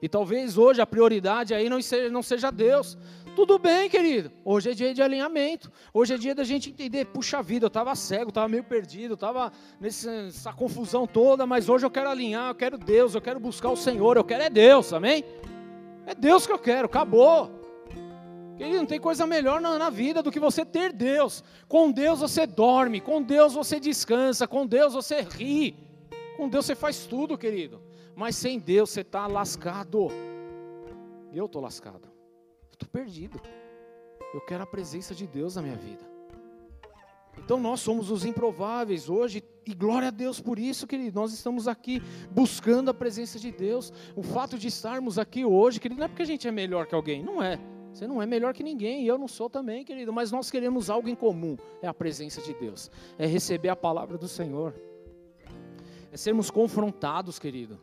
[0.00, 2.96] E talvez hoje a prioridade aí não seja, não seja Deus.
[3.34, 4.30] Tudo bem, querido.
[4.44, 5.70] Hoje é dia de alinhamento.
[5.92, 9.50] Hoje é dia da gente entender, puxa vida, eu estava cego, estava meio perdido, estava
[9.80, 13.76] nessa confusão toda, mas hoje eu quero alinhar, eu quero Deus, eu quero buscar o
[13.76, 15.24] Senhor, eu quero é Deus, amém?
[16.04, 17.61] É Deus que eu quero, acabou.
[18.62, 21.42] Querido, não tem coisa melhor na, na, vida do que você ter Deus.
[21.66, 25.74] Com Deus você dorme, com Deus você descansa, com Deus você ri.
[26.36, 27.82] Com Deus você faz tudo, querido.
[28.14, 30.06] Mas sem Deus você está lascado.
[31.32, 32.08] Eu estou lascado.
[32.70, 33.40] Estou perdido.
[34.32, 36.08] Eu quero a presença de Deus na minha vida.
[37.36, 41.18] Então nós somos os improváveis hoje, e glória a Deus por isso, querido.
[41.18, 42.00] Nós estamos aqui
[42.30, 43.92] buscando a presença de Deus.
[44.14, 46.94] O fato de estarmos aqui hoje, querido, não é porque a gente é melhor que
[46.94, 47.58] alguém, não é.
[47.92, 50.88] Você não é melhor que ninguém, e eu não sou também, querido, mas nós queremos
[50.88, 54.74] algo em comum: é a presença de Deus, é receber a palavra do Senhor,
[56.10, 57.78] é sermos confrontados, querido,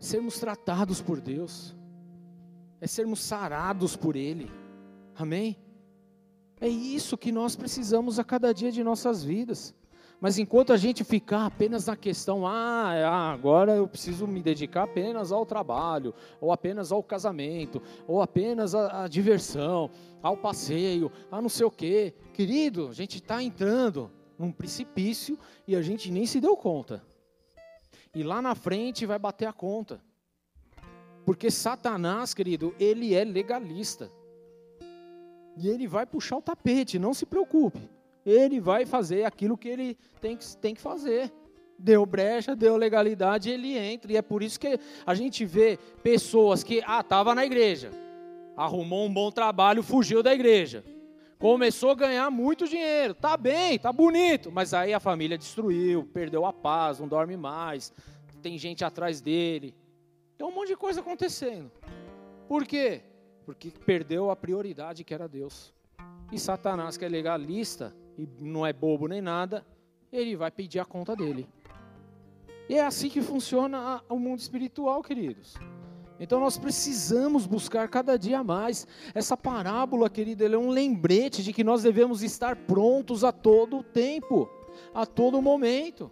[0.00, 1.76] sermos tratados por Deus,
[2.80, 4.50] é sermos sarados por Ele,
[5.14, 5.56] amém?
[6.58, 9.74] É isso que nós precisamos a cada dia de nossas vidas.
[10.20, 14.42] Mas enquanto a gente ficar apenas na questão, ah, é, ah, agora eu preciso me
[14.42, 19.90] dedicar apenas ao trabalho, ou apenas ao casamento, ou apenas à, à diversão,
[20.22, 22.14] ao passeio, a não sei o quê.
[22.32, 27.04] Querido, a gente está entrando num precipício e a gente nem se deu conta.
[28.14, 30.00] E lá na frente vai bater a conta.
[31.26, 34.10] Porque Satanás, querido, ele é legalista.
[35.58, 37.95] E ele vai puxar o tapete, não se preocupe.
[38.26, 41.32] Ele vai fazer aquilo que ele tem que, tem que fazer.
[41.78, 44.12] Deu brecha, deu legalidade, ele entra.
[44.12, 47.90] E é por isso que a gente vê pessoas que, ah, estava na igreja,
[48.56, 50.84] arrumou um bom trabalho, fugiu da igreja.
[51.38, 56.44] Começou a ganhar muito dinheiro, tá bem, tá bonito, mas aí a família destruiu, perdeu
[56.44, 57.92] a paz, não dorme mais,
[58.42, 59.74] tem gente atrás dele.
[60.36, 61.70] Tem um monte de coisa acontecendo.
[62.48, 63.02] Por quê?
[63.46, 65.72] porque perdeu a prioridade que era Deus.
[66.32, 69.64] E Satanás, que é legalista e não é bobo nem nada,
[70.12, 71.48] ele vai pedir a conta dele.
[72.68, 75.54] E é assim que funciona o mundo espiritual, queridos.
[76.18, 78.86] Então nós precisamos buscar cada dia mais.
[79.14, 84.48] Essa parábola, querido, é um lembrete de que nós devemos estar prontos a todo tempo,
[84.94, 86.10] a todo momento.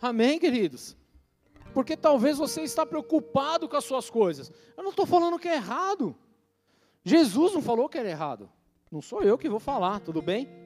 [0.00, 0.96] Amém, queridos?
[1.72, 4.52] Porque talvez você está preocupado com as suas coisas.
[4.76, 6.14] Eu não estou falando que é errado.
[7.02, 8.50] Jesus não falou que era errado.
[8.90, 10.61] Não sou eu que vou falar, tudo bem?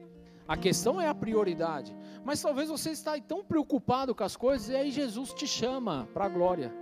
[0.47, 1.95] A questão é a prioridade.
[2.23, 6.25] Mas talvez você está tão preocupado com as coisas e aí Jesus te chama para
[6.25, 6.73] a glória.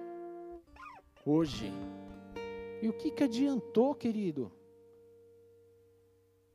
[1.26, 1.72] Hoje.
[2.82, 4.52] E o que, que adiantou, querido?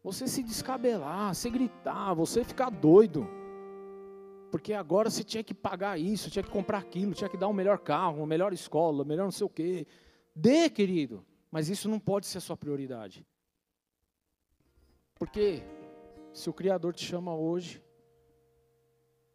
[0.03, 3.29] Você se descabelar, você gritar, você ficar doido.
[4.51, 7.53] Porque agora você tinha que pagar isso, tinha que comprar aquilo, tinha que dar um
[7.53, 9.87] melhor carro, uma melhor escola, melhor não sei o quê.
[10.35, 11.25] Dê, querido.
[11.51, 13.27] Mas isso não pode ser a sua prioridade.
[15.17, 15.63] Porque
[16.33, 17.83] se o Criador te chama hoje,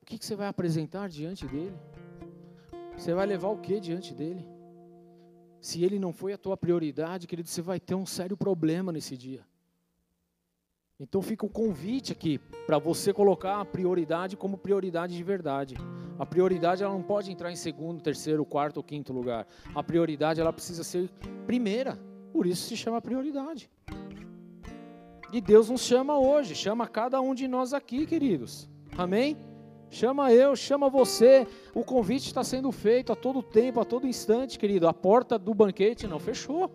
[0.02, 1.76] o que, que você vai apresentar diante dele?
[2.96, 4.48] Você vai levar o que diante dele?
[5.60, 9.18] Se ele não foi a tua prioridade, querido, você vai ter um sério problema nesse
[9.18, 9.44] dia.
[11.00, 15.76] Então fica o convite aqui para você colocar a prioridade como prioridade de verdade.
[16.18, 19.46] A prioridade ela não pode entrar em segundo, terceiro, quarto ou quinto lugar.
[19.74, 21.10] A prioridade ela precisa ser
[21.46, 22.00] primeira.
[22.32, 23.70] Por isso se chama prioridade.
[25.32, 28.70] E Deus nos chama hoje, chama cada um de nós aqui, queridos.
[28.98, 29.38] Amém?
[29.90, 31.48] Chama eu, chama você.
[31.74, 34.88] O convite está sendo feito a todo tempo, a todo instante, querido.
[34.88, 36.70] A porta do banquete não fechou.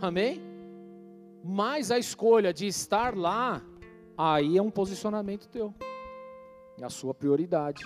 [0.00, 0.40] Amém?
[1.42, 3.62] Mas a escolha de estar lá,
[4.16, 5.74] aí é um posicionamento teu.
[6.80, 7.84] É a sua prioridade.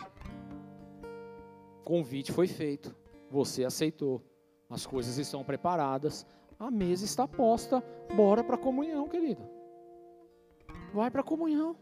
[1.80, 2.94] O convite foi feito.
[3.30, 4.22] Você aceitou.
[4.70, 6.26] As coisas estão preparadas.
[6.58, 7.82] A mesa está posta.
[8.14, 9.57] Bora para a comunhão, querido.
[10.92, 11.76] Vai para a comunhão.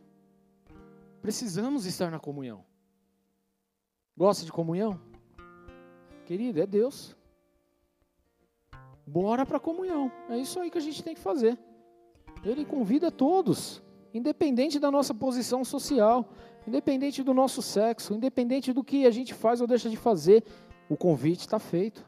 [1.22, 2.64] Precisamos estar na comunhão.
[4.16, 5.00] Gosta de comunhão?
[6.24, 7.16] Querido, é Deus.
[9.06, 10.10] Bora para a comunhão.
[10.28, 11.58] É isso aí que a gente tem que fazer.
[12.44, 13.82] Ele convida todos,
[14.12, 16.32] independente da nossa posição social,
[16.66, 20.44] independente do nosso sexo, independente do que a gente faz ou deixa de fazer,
[20.88, 22.04] o convite está feito.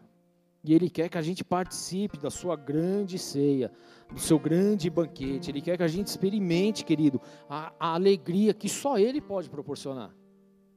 [0.65, 3.71] E Ele quer que a gente participe da sua grande ceia,
[4.13, 5.51] do seu grande banquete.
[5.51, 10.15] Ele quer que a gente experimente, querido, a, a alegria que só Ele pode proporcionar.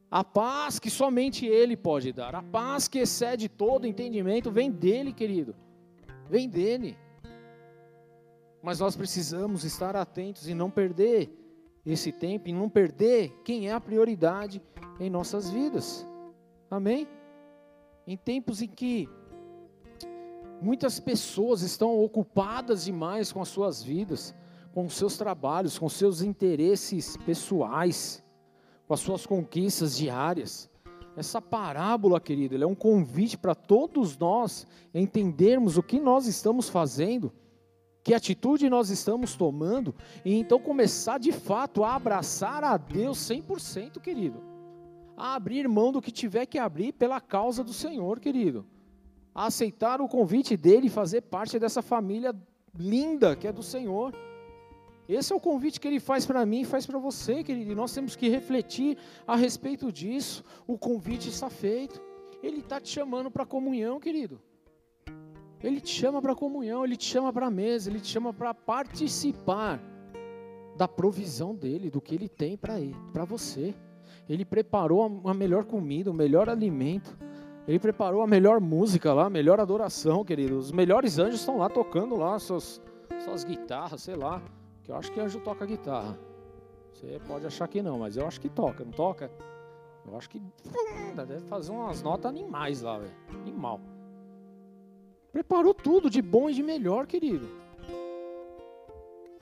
[0.09, 2.35] A paz que somente Ele pode dar.
[2.35, 5.55] A paz que excede todo entendimento vem dele, querido
[6.31, 6.97] vem dele.
[8.63, 11.29] Mas nós precisamos estar atentos e não perder
[11.85, 14.61] esse tempo e não perder quem é a prioridade
[14.97, 16.07] em nossas vidas.
[16.69, 17.05] Amém?
[18.07, 19.09] Em tempos em que
[20.61, 24.35] muitas pessoas estão ocupadas demais com as suas vidas,
[24.73, 28.23] com os seus trabalhos, com seus interesses pessoais,
[28.87, 30.69] com as suas conquistas diárias.
[31.17, 37.33] Essa parábola, querido, é um convite para todos nós entendermos o que nós estamos fazendo
[38.03, 39.93] Que atitude nós estamos tomando
[40.25, 44.41] e então começar de fato a abraçar a Deus 100%, querido.
[45.15, 48.65] A abrir mão do que tiver que abrir pela causa do Senhor, querido.
[49.33, 52.35] A aceitar o convite dele e fazer parte dessa família
[52.77, 54.13] linda que é do Senhor.
[55.07, 57.71] Esse é o convite que ele faz para mim e faz para você, querido.
[57.71, 60.43] E nós temos que refletir a respeito disso.
[60.65, 62.01] O convite está feito.
[62.41, 64.41] Ele está te chamando para comunhão, querido.
[65.63, 68.53] Ele te chama para comunhão, ele te chama para a mesa, ele te chama para
[68.53, 69.79] participar
[70.75, 73.75] da provisão dele, do que ele tem para você.
[74.27, 77.15] Ele preparou a melhor comida, o melhor alimento.
[77.67, 80.57] Ele preparou a melhor música lá, a melhor adoração, querido.
[80.57, 82.81] Os melhores anjos estão lá tocando lá suas,
[83.23, 84.41] suas guitarras, sei lá.
[84.83, 86.17] Que eu acho que anjo toca guitarra.
[86.93, 89.31] Você pode achar que não, mas eu acho que toca, não toca?
[90.07, 90.41] Eu acho que
[91.15, 93.13] deve fazer umas notas animais lá, velho.
[93.41, 93.79] Animal.
[95.31, 97.47] Preparou tudo de bom e de melhor, querido.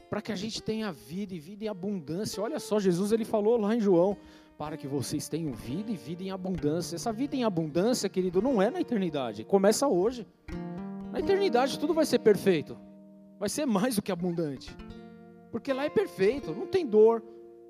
[0.09, 2.41] Para que a gente tenha vida e vida em abundância.
[2.41, 4.17] Olha só, Jesus ele falou lá em João,
[4.57, 6.95] para que vocês tenham vida e vida em abundância.
[6.95, 10.27] Essa vida em abundância, querido, não é na eternidade, começa hoje.
[11.11, 12.77] Na eternidade tudo vai ser perfeito.
[13.39, 14.75] Vai ser mais do que abundante.
[15.51, 17.23] Porque lá é perfeito, não tem dor,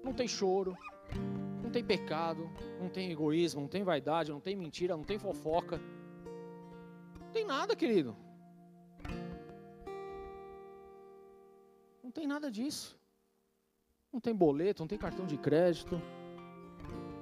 [0.03, 0.75] não tem choro,
[1.61, 2.49] não tem pecado,
[2.81, 5.79] não tem egoísmo, não tem vaidade, não tem mentira, não tem fofoca.
[7.21, 8.15] Não tem nada, querido.
[12.09, 12.99] Não tem nada disso.
[14.11, 16.01] Não tem boleto, não tem cartão de crédito,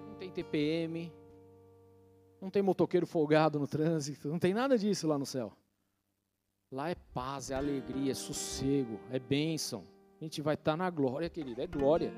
[0.07, 1.11] não tem TPM,
[2.39, 5.51] não tem motoqueiro folgado no trânsito, não tem nada disso lá no céu.
[6.71, 9.83] Lá é paz, é alegria, é sossego, é bênção.
[10.21, 12.13] A gente vai estar na glória, querido, é glória.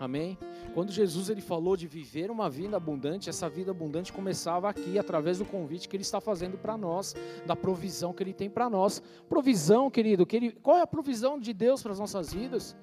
[0.00, 0.38] Amém?
[0.74, 5.38] Quando Jesus ele falou de viver uma vida abundante, essa vida abundante começava aqui, através
[5.38, 9.02] do convite que ele está fazendo para nós, da provisão que ele tem para nós.
[9.28, 12.76] Provisão, querido, que ele, qual é a provisão de Deus para as nossas vidas?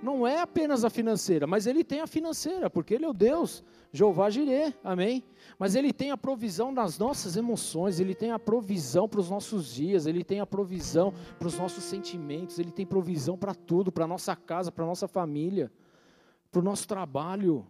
[0.00, 3.64] Não é apenas a financeira, mas ele tem a financeira, porque ele é o Deus,
[3.92, 5.24] Jeová Jireh, amém?
[5.58, 9.74] Mas ele tem a provisão nas nossas emoções, ele tem a provisão para os nossos
[9.74, 14.04] dias, ele tem a provisão para os nossos sentimentos, ele tem provisão para tudo, para
[14.04, 15.68] a nossa casa, para a nossa família
[16.50, 17.66] para o nosso trabalho,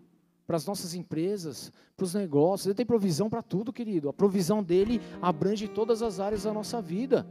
[0.47, 2.67] para as nossas empresas, para os negócios.
[2.67, 4.09] Ele tem provisão para tudo, querido.
[4.09, 7.27] A provisão dele abrange todas as áreas da nossa vida.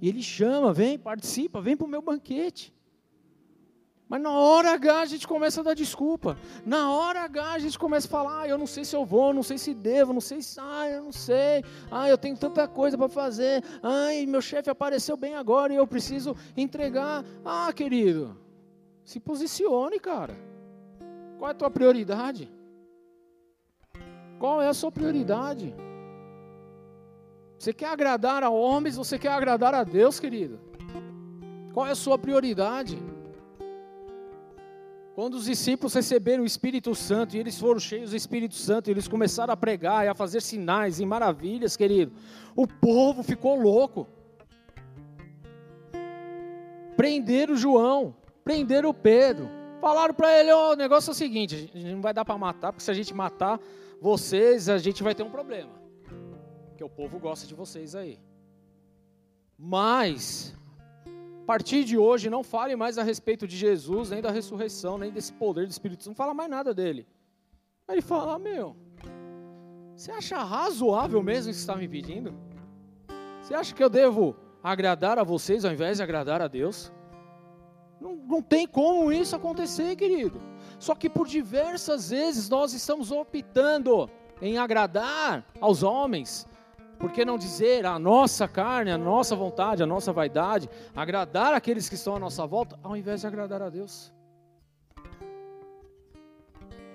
[0.00, 2.74] E ele chama, vem, participa, vem para o meu banquete.
[4.08, 6.38] Mas na hora H a gente começa a dar desculpa.
[6.64, 9.34] Na hora H a gente começa a falar, ah, eu não sei se eu vou,
[9.34, 11.62] não sei se devo, não sei se, ah, eu não sei.
[11.90, 13.62] Ah, eu tenho tanta coisa para fazer.
[13.82, 17.22] Ai, meu chefe apareceu bem agora e eu preciso entregar.
[17.44, 18.34] Ah, querido,
[19.04, 20.47] se posicione, cara.
[21.38, 22.50] Qual é a tua prioridade?
[24.38, 25.74] Qual é a sua prioridade?
[27.56, 30.58] Você quer agradar a homens ou você quer agradar a Deus, querido?
[31.72, 32.98] Qual é a sua prioridade?
[35.14, 38.92] Quando os discípulos receberam o Espírito Santo e eles foram cheios do Espírito Santo, e
[38.92, 42.12] eles começaram a pregar e a fazer sinais e maravilhas, querido,
[42.54, 44.06] o povo ficou louco.
[46.96, 48.14] Prenderam João,
[48.44, 49.48] prenderam Pedro,
[49.80, 52.36] Falaram para ele, oh, o negócio é o seguinte, a gente não vai dar para
[52.36, 53.60] matar, porque se a gente matar
[54.00, 55.70] vocês, a gente vai ter um problema.
[56.68, 58.18] Porque o povo gosta de vocês aí.
[59.56, 60.56] Mas,
[61.42, 65.12] a partir de hoje, não fale mais a respeito de Jesus, nem da ressurreição, nem
[65.12, 67.06] desse poder do Espírito Santo, não fala mais nada dele.
[67.86, 68.76] Aí ele fala, ah, meu,
[69.96, 72.34] você acha razoável mesmo isso que está me pedindo?
[73.42, 76.92] Você acha que eu devo agradar a vocês ao invés de agradar a Deus?
[78.00, 80.40] Não, não tem como isso acontecer, querido.
[80.78, 84.08] Só que por diversas vezes nós estamos optando
[84.40, 86.46] em agradar aos homens,
[86.98, 91.88] por que não dizer a nossa carne, a nossa vontade, a nossa vaidade, agradar aqueles
[91.88, 94.12] que estão à nossa volta, ao invés de agradar a Deus?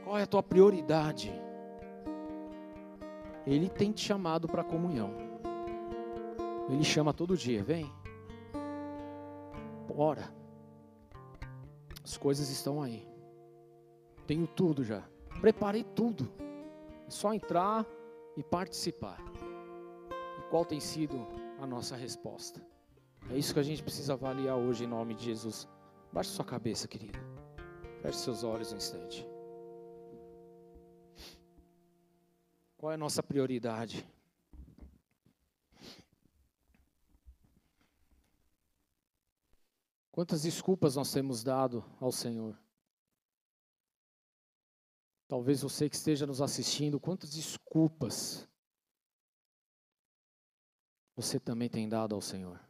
[0.04, 1.34] Qual é a tua prioridade?
[3.46, 5.12] Ele tem te chamado para comunhão.
[6.70, 7.92] Ele chama todo dia, vem.
[9.88, 10.43] Bora.
[12.04, 13.08] As coisas estão aí.
[14.28, 15.04] Tenho tudo já.
[15.40, 16.30] Preparei tudo.
[17.08, 17.86] É só entrar
[18.36, 19.20] e participar.
[20.40, 21.28] E qual tem sido
[21.60, 22.62] a nossa resposta?
[23.30, 25.68] É isso que a gente precisa avaliar hoje em nome de Jesus.
[26.12, 27.20] Baixe sua cabeça, querido.
[28.02, 29.26] Feche seus olhos um instante.
[32.78, 34.06] Qual é a nossa prioridade?
[40.14, 42.58] Quantas desculpas nós temos dado ao Senhor?
[45.28, 48.48] Talvez você que esteja nos assistindo, quantas desculpas
[51.16, 52.64] você também tem dado ao Senhor?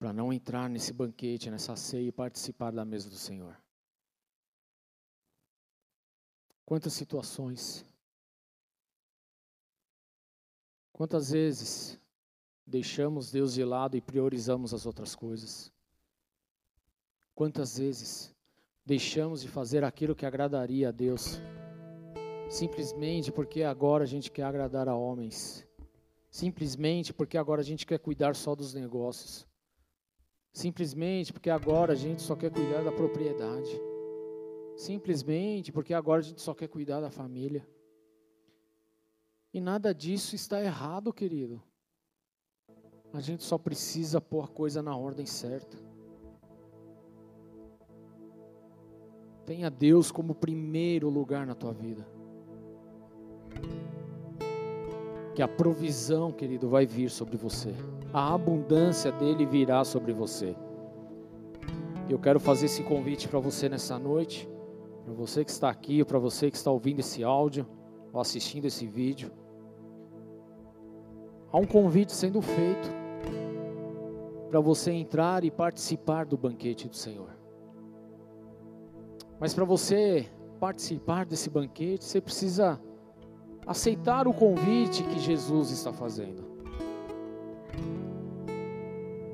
[0.00, 3.54] para não entrar nesse banquete, nessa ceia e participar da mesa do Senhor?
[6.64, 7.84] Quantas situações,
[10.90, 12.00] quantas vezes
[12.70, 15.72] deixamos Deus de lado e priorizamos as outras coisas?
[17.34, 18.32] Quantas vezes
[18.86, 21.40] deixamos de fazer aquilo que agradaria a Deus,
[22.48, 25.66] simplesmente porque agora a gente quer agradar a homens,
[26.30, 29.46] simplesmente porque agora a gente quer cuidar só dos negócios,
[30.52, 33.80] simplesmente porque agora a gente só quer cuidar da propriedade,
[34.76, 37.66] simplesmente porque agora a gente só quer cuidar da família.
[39.52, 41.60] E nada disso está errado, querido.
[43.12, 45.76] A gente só precisa pôr a coisa na ordem certa.
[49.44, 52.06] Tenha Deus como primeiro lugar na tua vida.
[55.34, 57.74] Que a provisão, querido, vai vir sobre você.
[58.12, 60.54] A abundância dele virá sobre você.
[62.08, 64.48] Eu quero fazer esse convite para você nessa noite,
[65.04, 67.66] para você que está aqui, para você que está ouvindo esse áudio
[68.12, 69.32] ou assistindo esse vídeo.
[71.52, 72.99] Há um convite sendo feito
[74.50, 77.30] para você entrar e participar do banquete do Senhor.
[79.38, 80.26] Mas para você
[80.58, 82.80] participar desse banquete, você precisa
[83.64, 86.50] aceitar o convite que Jesus está fazendo.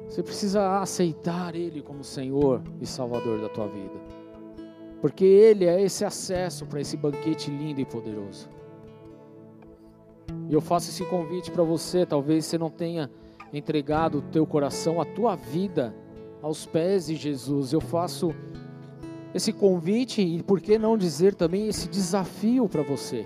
[0.07, 3.99] Você precisa aceitar Ele como Senhor e Salvador da tua vida.
[5.01, 8.49] Porque Ele é esse acesso para esse banquete lindo e poderoso.
[10.49, 13.11] E eu faço esse convite para você, talvez você não tenha
[13.57, 15.95] entregado o teu coração, a tua vida
[16.43, 17.73] aos pés de Jesus.
[17.73, 18.35] Eu faço
[19.35, 23.25] esse convite e por que não dizer também esse desafio para você?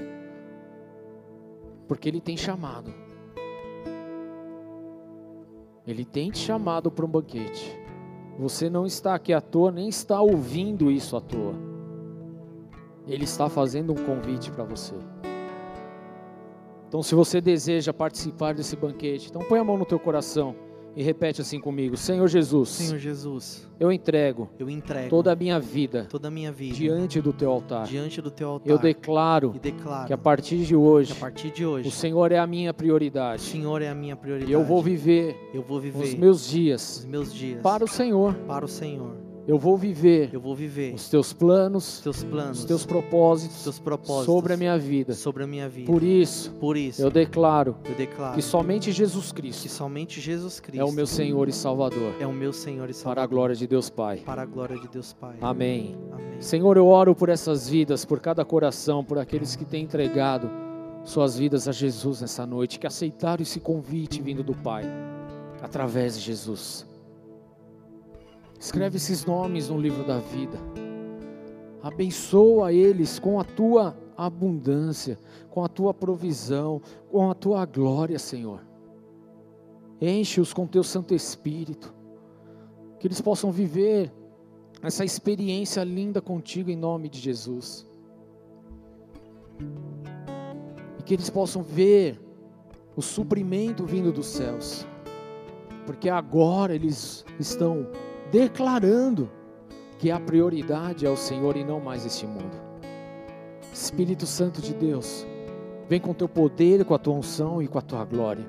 [1.86, 2.92] Porque Ele tem chamado.
[5.86, 7.76] Ele tem te chamado para um banquete.
[8.38, 11.54] Você não está aqui à toa, nem está ouvindo isso à toa.
[13.06, 14.94] Ele está fazendo um convite para você.
[16.90, 20.56] Então, se você deseja participar desse banquete, então põe a mão no teu coração
[20.96, 22.68] e repete assim comigo: Senhor Jesus.
[22.68, 23.70] Senhor Jesus.
[23.78, 24.50] Eu entrego.
[24.58, 26.08] Eu entrego toda a minha vida.
[26.10, 27.86] Toda a minha vida diante do teu altar.
[27.86, 28.68] Diante do teu altar.
[28.68, 29.52] Eu declaro.
[29.54, 31.12] E declaro que a partir de hoje.
[31.12, 31.88] a partir de hoje.
[31.88, 33.40] O Senhor é a minha prioridade.
[33.40, 34.50] O Senhor é a minha prioridade.
[34.50, 35.36] E eu vou viver.
[35.54, 36.98] Eu vou viver os meus dias.
[36.98, 37.62] Os meus dias.
[37.62, 38.34] Para o Senhor.
[38.48, 39.29] Para o Senhor.
[39.46, 40.30] Eu vou viver.
[40.32, 44.26] Eu vou viver os teus planos, os teus planos, os teus propósitos, os teus propósitos
[44.26, 45.14] sobre a minha vida.
[45.14, 45.90] Sobre a minha vida.
[45.90, 50.60] Por isso, por isso, eu declaro, eu declaro que somente Jesus Cristo, que somente Jesus
[50.60, 52.14] Cristo é o meu Senhor e Salvador.
[52.20, 53.14] É o meu Senhor e Salvador.
[53.14, 54.18] Para a glória de Deus Pai.
[54.18, 55.36] Para a glória de Deus Pai.
[55.40, 55.96] Amém.
[56.12, 56.40] Amém.
[56.40, 60.50] Senhor, eu oro por essas vidas, por cada coração, por aqueles que têm entregado
[61.04, 64.84] suas vidas a Jesus nessa noite, que aceitaram esse convite vindo do Pai
[65.62, 66.89] através de Jesus.
[68.60, 70.58] Escreve esses nomes no livro da vida.
[71.82, 78.60] Abençoa eles com a tua abundância, com a tua provisão, com a tua glória, Senhor.
[79.98, 81.94] Enche-os com teu Santo Espírito.
[82.98, 84.12] Que eles possam viver
[84.82, 87.86] essa experiência linda contigo em nome de Jesus.
[90.98, 92.20] E que eles possam ver
[92.94, 94.86] o suprimento vindo dos céus.
[95.86, 97.86] Porque agora eles estão
[98.30, 99.30] declarando
[99.98, 102.56] que a prioridade é o Senhor e não mais este mundo.
[103.72, 105.26] Espírito Santo de Deus,
[105.88, 108.46] vem com teu poder, com a tua unção e com a tua glória.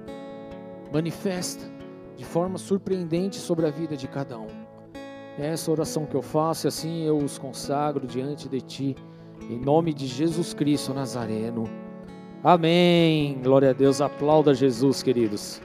[0.94, 1.66] Manifesta
[2.16, 4.48] de forma surpreendente sobre a vida de cada um.
[5.38, 8.96] É essa oração que eu faço e assim eu os consagro diante de ti,
[9.50, 11.64] em nome de Jesus Cristo Nazareno.
[12.44, 13.40] Amém.
[13.44, 14.02] Glória a Deus.
[14.02, 15.62] Aplauda Jesus, queridos.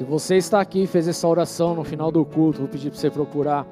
[0.00, 2.98] Se você está aqui e fez essa oração no final do culto, vou pedir para
[2.98, 3.66] você procurar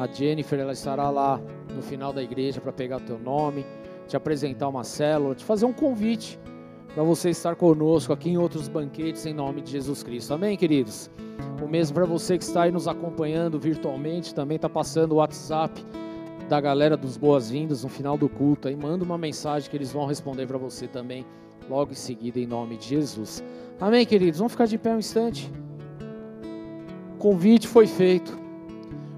[0.00, 1.40] a Jennifer, ela estará lá
[1.72, 3.64] no final da igreja para pegar teu nome,
[4.08, 6.40] te apresentar uma célula, te fazer um convite
[6.92, 10.34] para você estar conosco aqui em outros banquetes em nome de Jesus Cristo.
[10.34, 11.08] Amém, queridos?
[11.62, 15.86] O mesmo para você que está aí nos acompanhando virtualmente, também está passando o WhatsApp
[16.48, 18.66] da galera dos boas-vindas no final do culto.
[18.66, 21.24] Aí manda uma mensagem que eles vão responder para você também
[21.68, 23.40] logo em seguida em nome de Jesus.
[23.80, 24.38] Amém, queridos?
[24.38, 25.50] Vamos ficar de pé um instante.
[27.14, 28.38] O convite foi feito.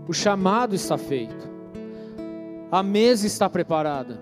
[0.07, 1.51] O chamado está feito.
[2.71, 4.21] A mesa está preparada.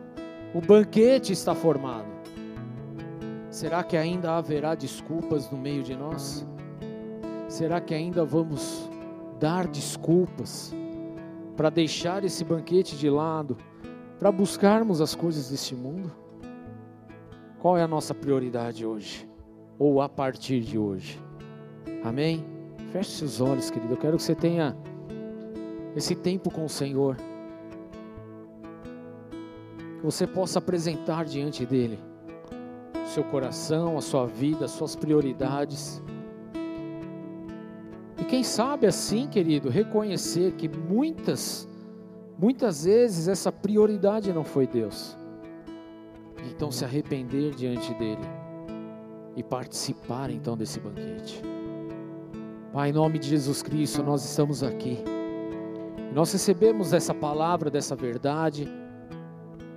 [0.54, 2.08] O banquete está formado.
[3.50, 6.46] Será que ainda haverá desculpas no meio de nós?
[7.46, 8.88] Será que ainda vamos
[9.38, 10.72] dar desculpas
[11.54, 13.58] para deixar esse banquete de lado,
[14.18, 16.10] para buscarmos as coisas deste mundo?
[17.58, 19.29] Qual é a nossa prioridade hoje?
[19.80, 21.18] Ou a partir de hoje?
[22.04, 22.44] Amém?
[22.92, 23.94] Feche seus olhos, querido.
[23.94, 24.76] Eu quero que você tenha
[25.96, 27.16] esse tempo com o Senhor.
[29.96, 31.98] Que você possa apresentar diante dEle
[33.02, 36.02] o seu coração, a sua vida, as suas prioridades.
[38.18, 41.66] E quem sabe assim, querido, reconhecer que muitas,
[42.38, 45.16] muitas vezes essa prioridade não foi Deus.
[46.50, 48.49] Então se arrepender diante dele
[49.40, 51.42] e participar então desse banquete.
[52.72, 54.98] Pai, em nome de Jesus Cristo, nós estamos aqui.
[56.14, 58.68] Nós recebemos essa palavra, dessa verdade.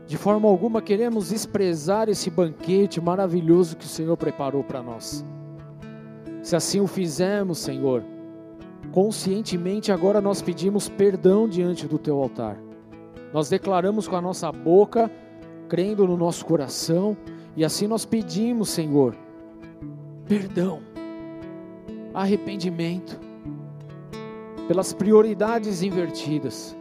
[0.05, 5.25] De forma alguma queremos desprezar esse banquete maravilhoso que o Senhor preparou para nós.
[6.41, 8.03] Se assim o fizermos, Senhor,
[8.91, 12.57] conscientemente agora nós pedimos perdão diante do teu altar.
[13.31, 15.09] Nós declaramos com a nossa boca,
[15.69, 17.15] crendo no nosso coração,
[17.55, 19.15] e assim nós pedimos, Senhor,
[20.27, 20.81] perdão,
[22.13, 23.19] arrependimento
[24.67, 26.75] pelas prioridades invertidas.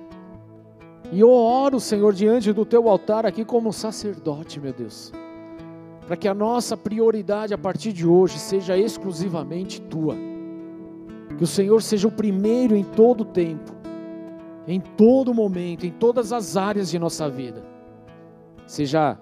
[1.10, 5.12] E eu oro, Senhor, diante do teu altar aqui como sacerdote, meu Deus,
[6.06, 10.16] para que a nossa prioridade a partir de hoje seja exclusivamente tua.
[11.36, 13.72] Que o Senhor seja o primeiro em todo tempo,
[14.66, 17.62] em todo momento, em todas as áreas de nossa vida.
[18.66, 19.18] Seja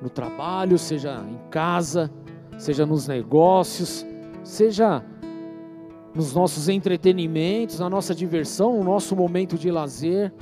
[0.00, 2.10] no trabalho, seja em casa,
[2.58, 4.06] seja nos negócios,
[4.44, 5.02] seja
[6.14, 10.32] nos nossos entretenimentos, na nossa diversão, no nosso momento de lazer,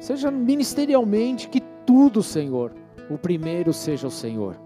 [0.00, 2.72] seja ministerialmente, que tudo, Senhor,
[3.10, 4.56] o primeiro seja o Senhor.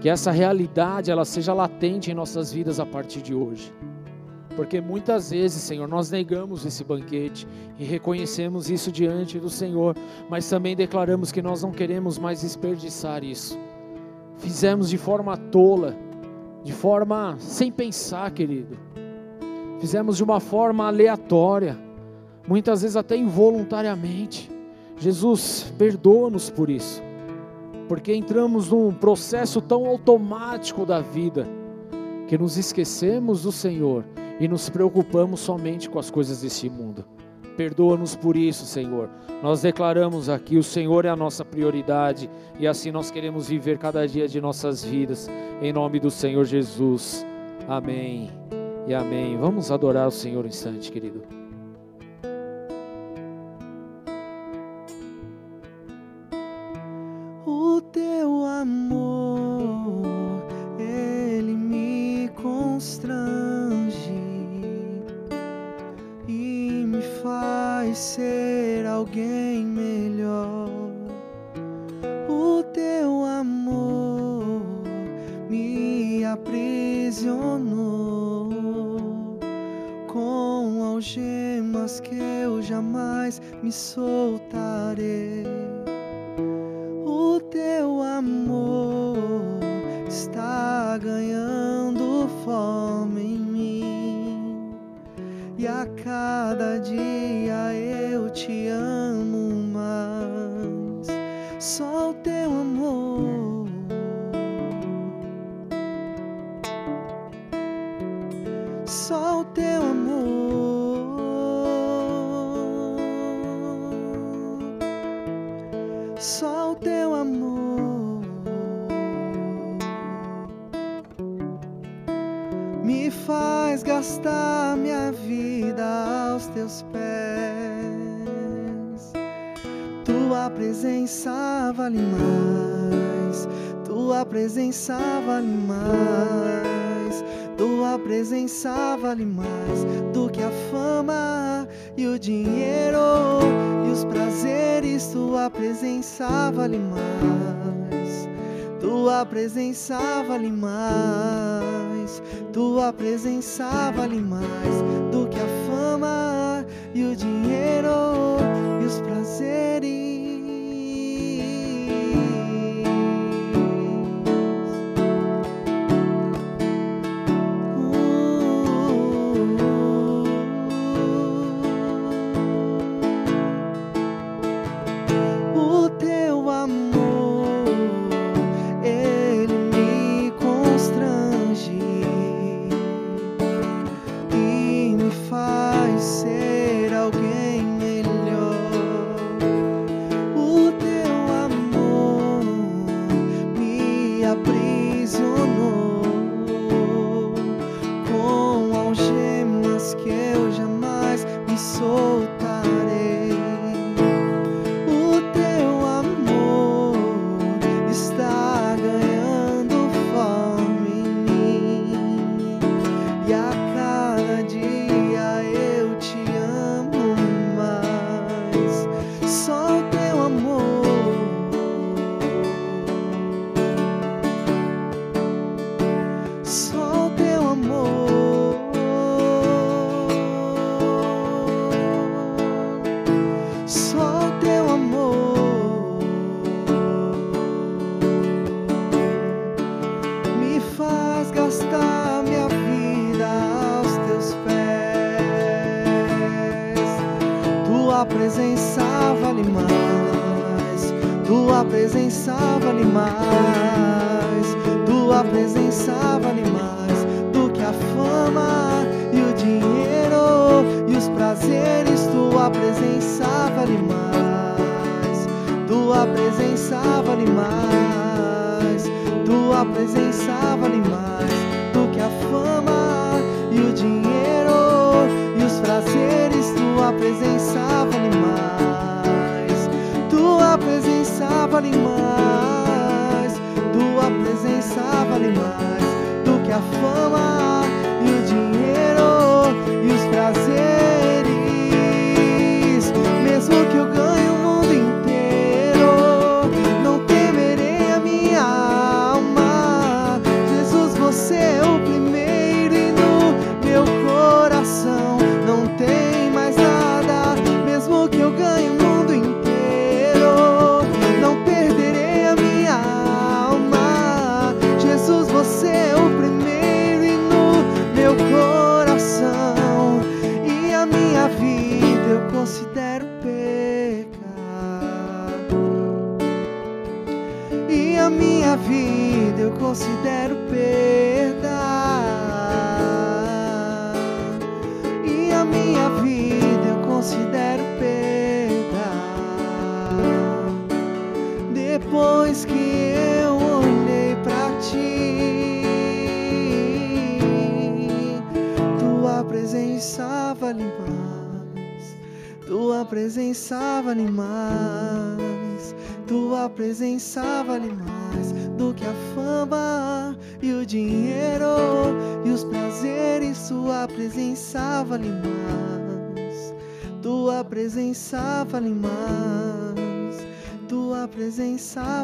[0.00, 3.72] Que essa realidade ela seja latente em nossas vidas a partir de hoje.
[4.56, 7.46] Porque muitas vezes, Senhor, nós negamos esse banquete
[7.78, 9.96] e reconhecemos isso diante do Senhor,
[10.28, 13.58] mas também declaramos que nós não queremos mais desperdiçar isso.
[14.42, 15.96] Fizemos de forma tola,
[16.64, 18.76] de forma sem pensar, querido.
[19.78, 21.78] Fizemos de uma forma aleatória,
[22.46, 24.50] muitas vezes até involuntariamente.
[24.98, 27.00] Jesus, perdoa-nos por isso,
[27.88, 31.46] porque entramos num processo tão automático da vida
[32.26, 34.04] que nos esquecemos do Senhor
[34.40, 37.04] e nos preocupamos somente com as coisas desse mundo.
[37.56, 39.10] Perdoa-nos por isso, Senhor.
[39.42, 44.06] Nós declaramos aqui: o Senhor é a nossa prioridade e assim nós queremos viver cada
[44.06, 45.28] dia de nossas vidas,
[45.60, 47.26] em nome do Senhor Jesus.
[47.68, 48.30] Amém
[48.86, 49.36] e amém.
[49.36, 51.41] Vamos adorar o Senhor um instante, querido.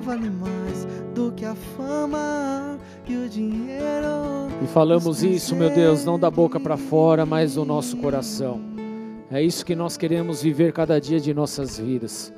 [0.02, 4.48] Vale mais do que a fama e o dinheiro.
[4.62, 8.60] E falamos isso, meu Deus, não da boca para fora, mas do nosso coração.
[9.30, 12.32] É isso que nós queremos viver cada dia de nossas vidas,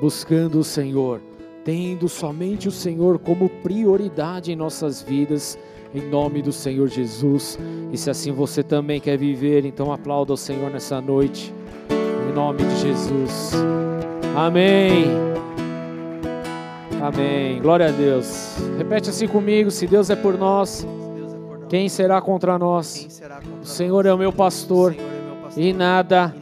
[0.00, 1.20] buscando o Senhor,
[1.64, 5.58] tendo somente o Senhor como prioridade em nossas vidas,
[5.94, 7.58] em nome do Senhor Jesus.
[7.92, 11.54] E se assim você também quer viver, então aplauda o Senhor nessa noite,
[12.28, 13.52] em nome de Jesus.
[14.36, 15.43] Amém.
[17.04, 17.60] Amém.
[17.60, 18.56] Glória a Deus.
[18.78, 23.20] Repete assim comigo: se Deus é por nós, é quem será contra nós?
[23.60, 26.34] O Senhor é o meu pastor é e nada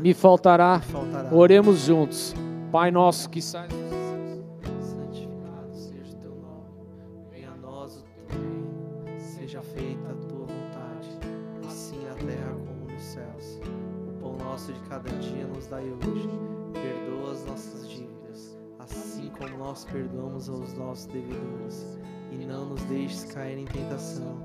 [0.00, 0.82] me faltará.
[1.30, 2.34] Oremos juntos.
[2.72, 3.68] Pai nosso que sai
[4.82, 6.66] Santificado seja o teu nome,
[7.30, 11.08] venha a nós o teu reino, seja feita a tua vontade,
[11.66, 13.60] assim na terra como nos céus.
[14.08, 16.28] O pão nosso de cada dia nos dai hoje,
[16.74, 17.87] perdoa as nossas
[19.28, 21.98] assim como nós perdoamos aos nossos devedores,
[22.32, 24.38] e não nos deixes cair em tentação,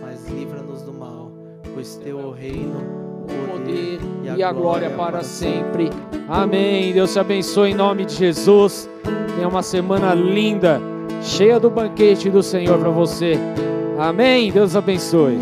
[0.00, 1.32] mas livra-nos do mal,
[1.74, 2.78] pois teu é o reino,
[3.22, 4.00] o poder
[4.36, 5.90] e a glória para sempre.
[6.28, 6.92] Amém.
[6.92, 8.88] Deus te abençoe em nome de Jesus.
[9.34, 10.80] Tenha uma semana linda,
[11.22, 13.34] cheia do banquete do Senhor para você.
[13.98, 14.50] Amém.
[14.52, 15.38] Deus abençoe.